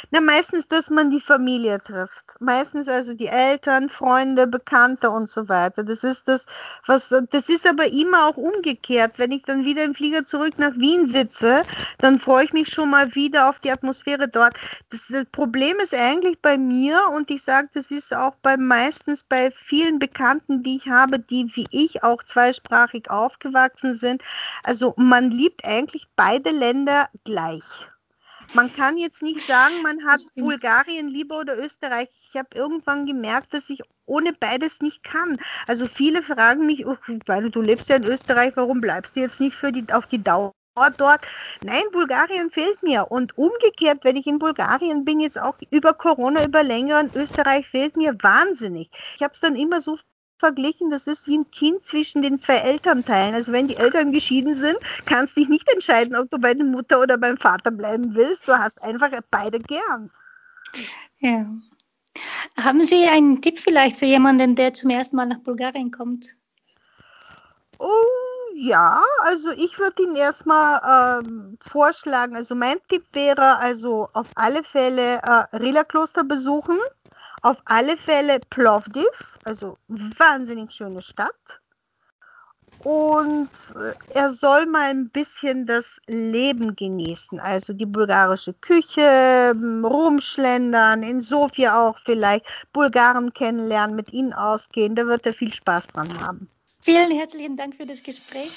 Na, 0.10 0.22
meistens, 0.22 0.68
dass 0.68 0.90
man 0.90 1.12
die 1.12 1.20
Familie 1.20 1.80
trifft. 1.80 2.36
Meistens 2.40 2.88
also 2.88 3.13
die 3.13 3.28
Eltern, 3.28 3.90
Freunde, 3.90 4.48
Bekannte 4.48 5.10
und 5.10 5.30
so 5.30 5.50
weiter. 5.50 5.84
Das 5.84 6.04
ist 6.04 6.28
das, 6.28 6.46
was, 6.86 7.10
das 7.10 7.50
ist 7.50 7.68
aber 7.68 7.88
immer 7.88 8.28
auch 8.28 8.38
umgekehrt. 8.38 9.13
Wenn 9.18 9.32
ich 9.32 9.44
dann 9.44 9.66
wieder 9.66 9.84
im 9.84 9.94
Flieger 9.94 10.26
zurück 10.26 10.54
nach 10.58 10.76
Wien 10.76 11.08
sitze, 11.08 11.63
dann 11.98 12.20
freue 12.20 12.46
ich 12.46 12.54
mich 12.54 12.70
schon 12.70 12.90
mal 12.90 13.13
wieder 13.16 13.50
auf 13.50 13.60
die 13.60 13.72
Atmosphäre 13.72 14.28
dort. 14.28 14.56
Das, 14.90 15.02
das 15.10 15.26
Problem 15.26 15.78
ist 15.84 15.94
eigentlich 15.94 16.42
bei 16.42 16.58
mir 16.58 17.02
und 17.13 17.30
ich 17.30 17.44
sage, 17.44 17.70
das 17.74 17.92
ist 17.92 18.16
auch 18.16 18.36
bei 18.42 18.58
meistens 18.58 19.24
bei 19.24 19.52
vielen 19.52 20.00
Bekannten, 20.00 20.63
die 20.63 20.78
ich 20.78 20.88
habe, 20.88 21.20
die 21.20 21.52
wie 21.56 21.68
ich 21.72 22.04
auch 22.04 22.24
zweisprachig 22.24 23.10
aufgewachsen 23.10 23.96
sind. 23.96 24.24
Also 24.63 24.94
man 24.98 25.32
liebt 25.32 25.66
eigentlich 25.66 26.08
beide 26.16 26.52
Länder 26.52 27.10
gleich. 27.26 27.63
Man 28.54 28.74
kann 28.74 28.98
jetzt 28.98 29.22
nicht 29.22 29.46
sagen, 29.46 29.82
man 29.82 30.06
hat 30.06 30.22
Bulgarien 30.36 31.10
lieber 31.10 31.40
oder 31.40 31.58
Österreich. 31.58 32.10
Ich 32.30 32.38
habe 32.38 32.50
irgendwann 32.56 33.06
gemerkt, 33.06 33.54
dass 33.54 33.70
ich 33.70 33.82
ohne 34.06 34.34
beides 34.34 34.82
nicht 34.82 35.04
kann. 35.04 35.38
Also 35.68 35.88
viele 35.88 36.24
fragen 36.24 36.66
mich, 36.66 36.86
oh, 36.86 36.98
weil 37.26 37.50
du 37.50 37.62
lebst 37.62 37.90
ja 37.90 37.98
in 37.98 38.06
Österreich, 38.06 38.54
warum 38.56 38.82
bleibst 38.82 39.16
du 39.16 39.20
jetzt 39.20 39.40
nicht 39.40 39.56
für 39.56 39.72
die, 39.72 39.86
auf 39.92 40.08
die 40.08 40.24
Dauer 40.24 40.54
dort? 40.98 41.22
Nein, 41.62 41.84
Bulgarien 41.92 42.50
fehlt 42.50 42.82
mir. 42.84 43.08
Und 43.10 43.38
umgekehrt, 43.38 44.04
wenn 44.04 44.16
ich 44.16 44.28
in 44.28 44.40
Bulgarien 44.40 45.04
bin, 45.04 45.20
jetzt 45.20 45.40
auch 45.40 45.58
über 45.70 45.94
Corona, 45.94 46.46
über 46.46 46.64
längeren, 46.64 47.12
Österreich 47.14 47.68
fehlt 47.68 47.98
mir 47.98 48.16
wahnsinnig. 48.22 48.90
Ich 49.16 49.24
habe 49.24 49.34
es 49.34 49.40
dann 49.40 49.56
immer 49.56 49.82
so 49.82 49.98
verglichen, 50.39 50.89
das 50.89 51.08
ist 51.08 51.28
wie 51.28 51.38
ein 51.38 51.50
Kind 51.52 51.86
zwischen 51.86 52.21
den 52.21 52.39
zwei 52.39 52.58
Elternteilen. 52.58 53.36
Also 53.36 53.52
wenn 53.52 53.67
die 53.67 53.78
Eltern 53.78 54.12
geschieden 54.12 54.56
sind, 54.56 54.78
kannst 55.06 55.36
du 55.36 55.41
dich 55.41 55.50
nicht 55.50 55.71
entscheiden, 55.71 56.15
ob 56.15 56.30
du 56.30 56.39
bei 56.39 56.54
der 56.54 56.65
Mutter 56.65 57.02
oder 57.02 57.17
beim 57.17 57.38
Vater 57.38 57.71
bleiben 57.71 58.15
willst. 58.15 58.47
Du 58.47 58.58
hast 58.58 58.82
einfach 58.84 59.10
beide 59.30 59.60
gern. 59.60 60.12
Ja. 61.19 61.45
Haben 62.58 62.84
Sie 62.84 63.06
einen 63.08 63.41
Tipp 63.41 63.60
vielleicht 63.60 63.97
für 63.97 64.06
jemanden, 64.06 64.56
der 64.56 64.73
zum 64.73 64.89
ersten 64.89 65.15
Mal 65.15 65.28
nach 65.28 65.39
Bulgarien 65.39 65.91
kommt? 65.91 66.36
Oh 67.80 67.86
ja, 68.60 69.04
also 69.21 69.52
ich 69.52 69.78
würde 69.78 70.02
ihn 70.02 70.15
erstmal 70.15 71.21
ähm, 71.23 71.60
vorschlagen. 71.62 72.36
Also 72.36 72.56
mein 72.56 72.78
Tipp 72.89 73.06
wäre 73.13 73.60
also 73.60 74.10
auf 74.13 74.26
alle 74.34 74.63
Fälle 74.63 75.21
äh, 75.21 75.56
Rila 75.58 75.84
Kloster 75.84 76.23
besuchen. 76.23 76.76
Auf 77.48 77.62
alle 77.64 77.96
Fälle 77.96 78.42
Plovdiv, 78.50 79.40
also 79.46 79.78
wahnsinnig 79.88 80.70
schöne 80.74 81.02
Stadt. 81.02 81.62
Und 82.84 83.48
äh, 83.74 83.94
er 84.14 84.34
soll 84.34 84.66
mal 84.66 84.90
ein 84.90 85.08
bisschen 85.08 85.66
das 85.66 85.98
Leben 86.08 86.76
genießen, 86.76 87.40
also 87.40 87.72
die 87.72 87.86
bulgarische 87.86 88.54
Küche, 88.54 89.56
rumschlendern, 89.82 91.04
in 91.04 91.22
Sofia 91.22 91.88
auch 91.88 91.98
vielleicht 92.04 92.46
Bulgaren 92.74 93.34
kennenlernen, 93.34 93.96
mit 93.96 94.12
ihnen 94.12 94.34
ausgehen, 94.34 94.96
da 94.96 95.06
wird 95.06 95.26
er 95.26 95.32
viel 95.32 95.54
Spaß 95.54 95.88
dran 95.88 96.20
haben. 96.20 96.50
Vielen 96.82 97.12
herzlichen 97.12 97.56
Dank 97.56 97.76
für 97.76 97.86
das 97.86 98.04
Gespräch. 98.04 98.52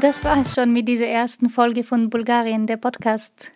Das 0.00 0.22
war 0.22 0.38
es 0.38 0.54
schon 0.54 0.72
mit 0.72 0.86
dieser 0.86 1.08
ersten 1.08 1.50
Folge 1.50 1.82
von 1.82 2.10
Bulgarien, 2.10 2.68
der 2.68 2.76
Podcast. 2.76 3.50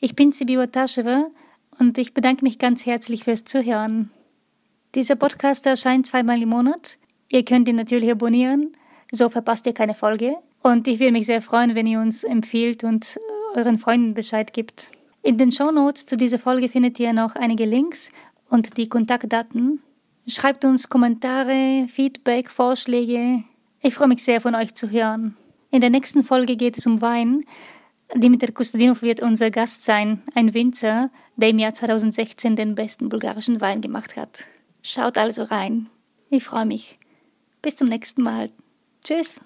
Ich 0.00 0.16
bin 0.16 0.32
Sibi 0.32 0.58
Otaschewa 0.58 1.30
und 1.78 1.98
ich 1.98 2.14
bedanke 2.14 2.44
mich 2.44 2.58
ganz 2.58 2.86
herzlich 2.86 3.24
fürs 3.24 3.44
Zuhören. 3.44 4.10
Dieser 4.94 5.16
Podcast 5.16 5.66
erscheint 5.66 6.06
zweimal 6.06 6.40
im 6.40 6.50
Monat. 6.50 6.98
Ihr 7.30 7.44
könnt 7.44 7.68
ihn 7.68 7.76
natürlich 7.76 8.10
abonnieren, 8.10 8.76
so 9.10 9.28
verpasst 9.28 9.66
ihr 9.66 9.74
keine 9.74 9.94
Folge. 9.94 10.36
Und 10.62 10.88
ich 10.88 11.00
würde 11.00 11.12
mich 11.12 11.26
sehr 11.26 11.42
freuen, 11.42 11.74
wenn 11.74 11.86
ihr 11.86 12.00
uns 12.00 12.24
empfiehlt 12.24 12.84
und 12.84 13.18
euren 13.54 13.78
Freunden 13.78 14.14
Bescheid 14.14 14.52
gibt. 14.52 14.90
In 15.22 15.36
den 15.36 15.52
Show 15.52 15.70
Notes 15.70 16.06
zu 16.06 16.16
dieser 16.16 16.38
Folge 16.38 16.68
findet 16.68 16.98
ihr 17.00 17.12
noch 17.12 17.34
einige 17.34 17.64
Links 17.64 18.10
und 18.48 18.76
die 18.76 18.88
Kontaktdaten. 18.88 19.80
Schreibt 20.26 20.64
uns 20.64 20.88
Kommentare, 20.88 21.86
Feedback, 21.88 22.50
Vorschläge. 22.50 23.44
Ich 23.82 23.94
freue 23.94 24.08
mich 24.08 24.24
sehr, 24.24 24.40
von 24.40 24.54
euch 24.54 24.74
zu 24.74 24.90
hören. 24.90 25.36
In 25.70 25.80
der 25.80 25.90
nächsten 25.90 26.22
Folge 26.22 26.56
geht 26.56 26.78
es 26.78 26.86
um 26.86 27.02
Wein. 27.02 27.44
Dimitar 28.12 28.52
Kostadinov 28.52 29.02
wird 29.02 29.22
unser 29.22 29.50
Gast 29.50 29.84
sein, 29.84 30.22
ein 30.34 30.54
Winzer, 30.54 31.10
der 31.36 31.50
im 31.50 31.58
Jahr 31.58 31.74
2016 31.74 32.56
den 32.56 32.74
besten 32.74 33.08
bulgarischen 33.08 33.60
Wein 33.60 33.80
gemacht 33.80 34.16
hat. 34.16 34.44
Schaut 34.82 35.18
also 35.18 35.44
rein. 35.44 35.88
Ich 36.30 36.44
freue 36.44 36.66
mich. 36.66 36.98
Bis 37.62 37.76
zum 37.76 37.88
nächsten 37.88 38.22
Mal. 38.22 38.50
Tschüss. 39.02 39.40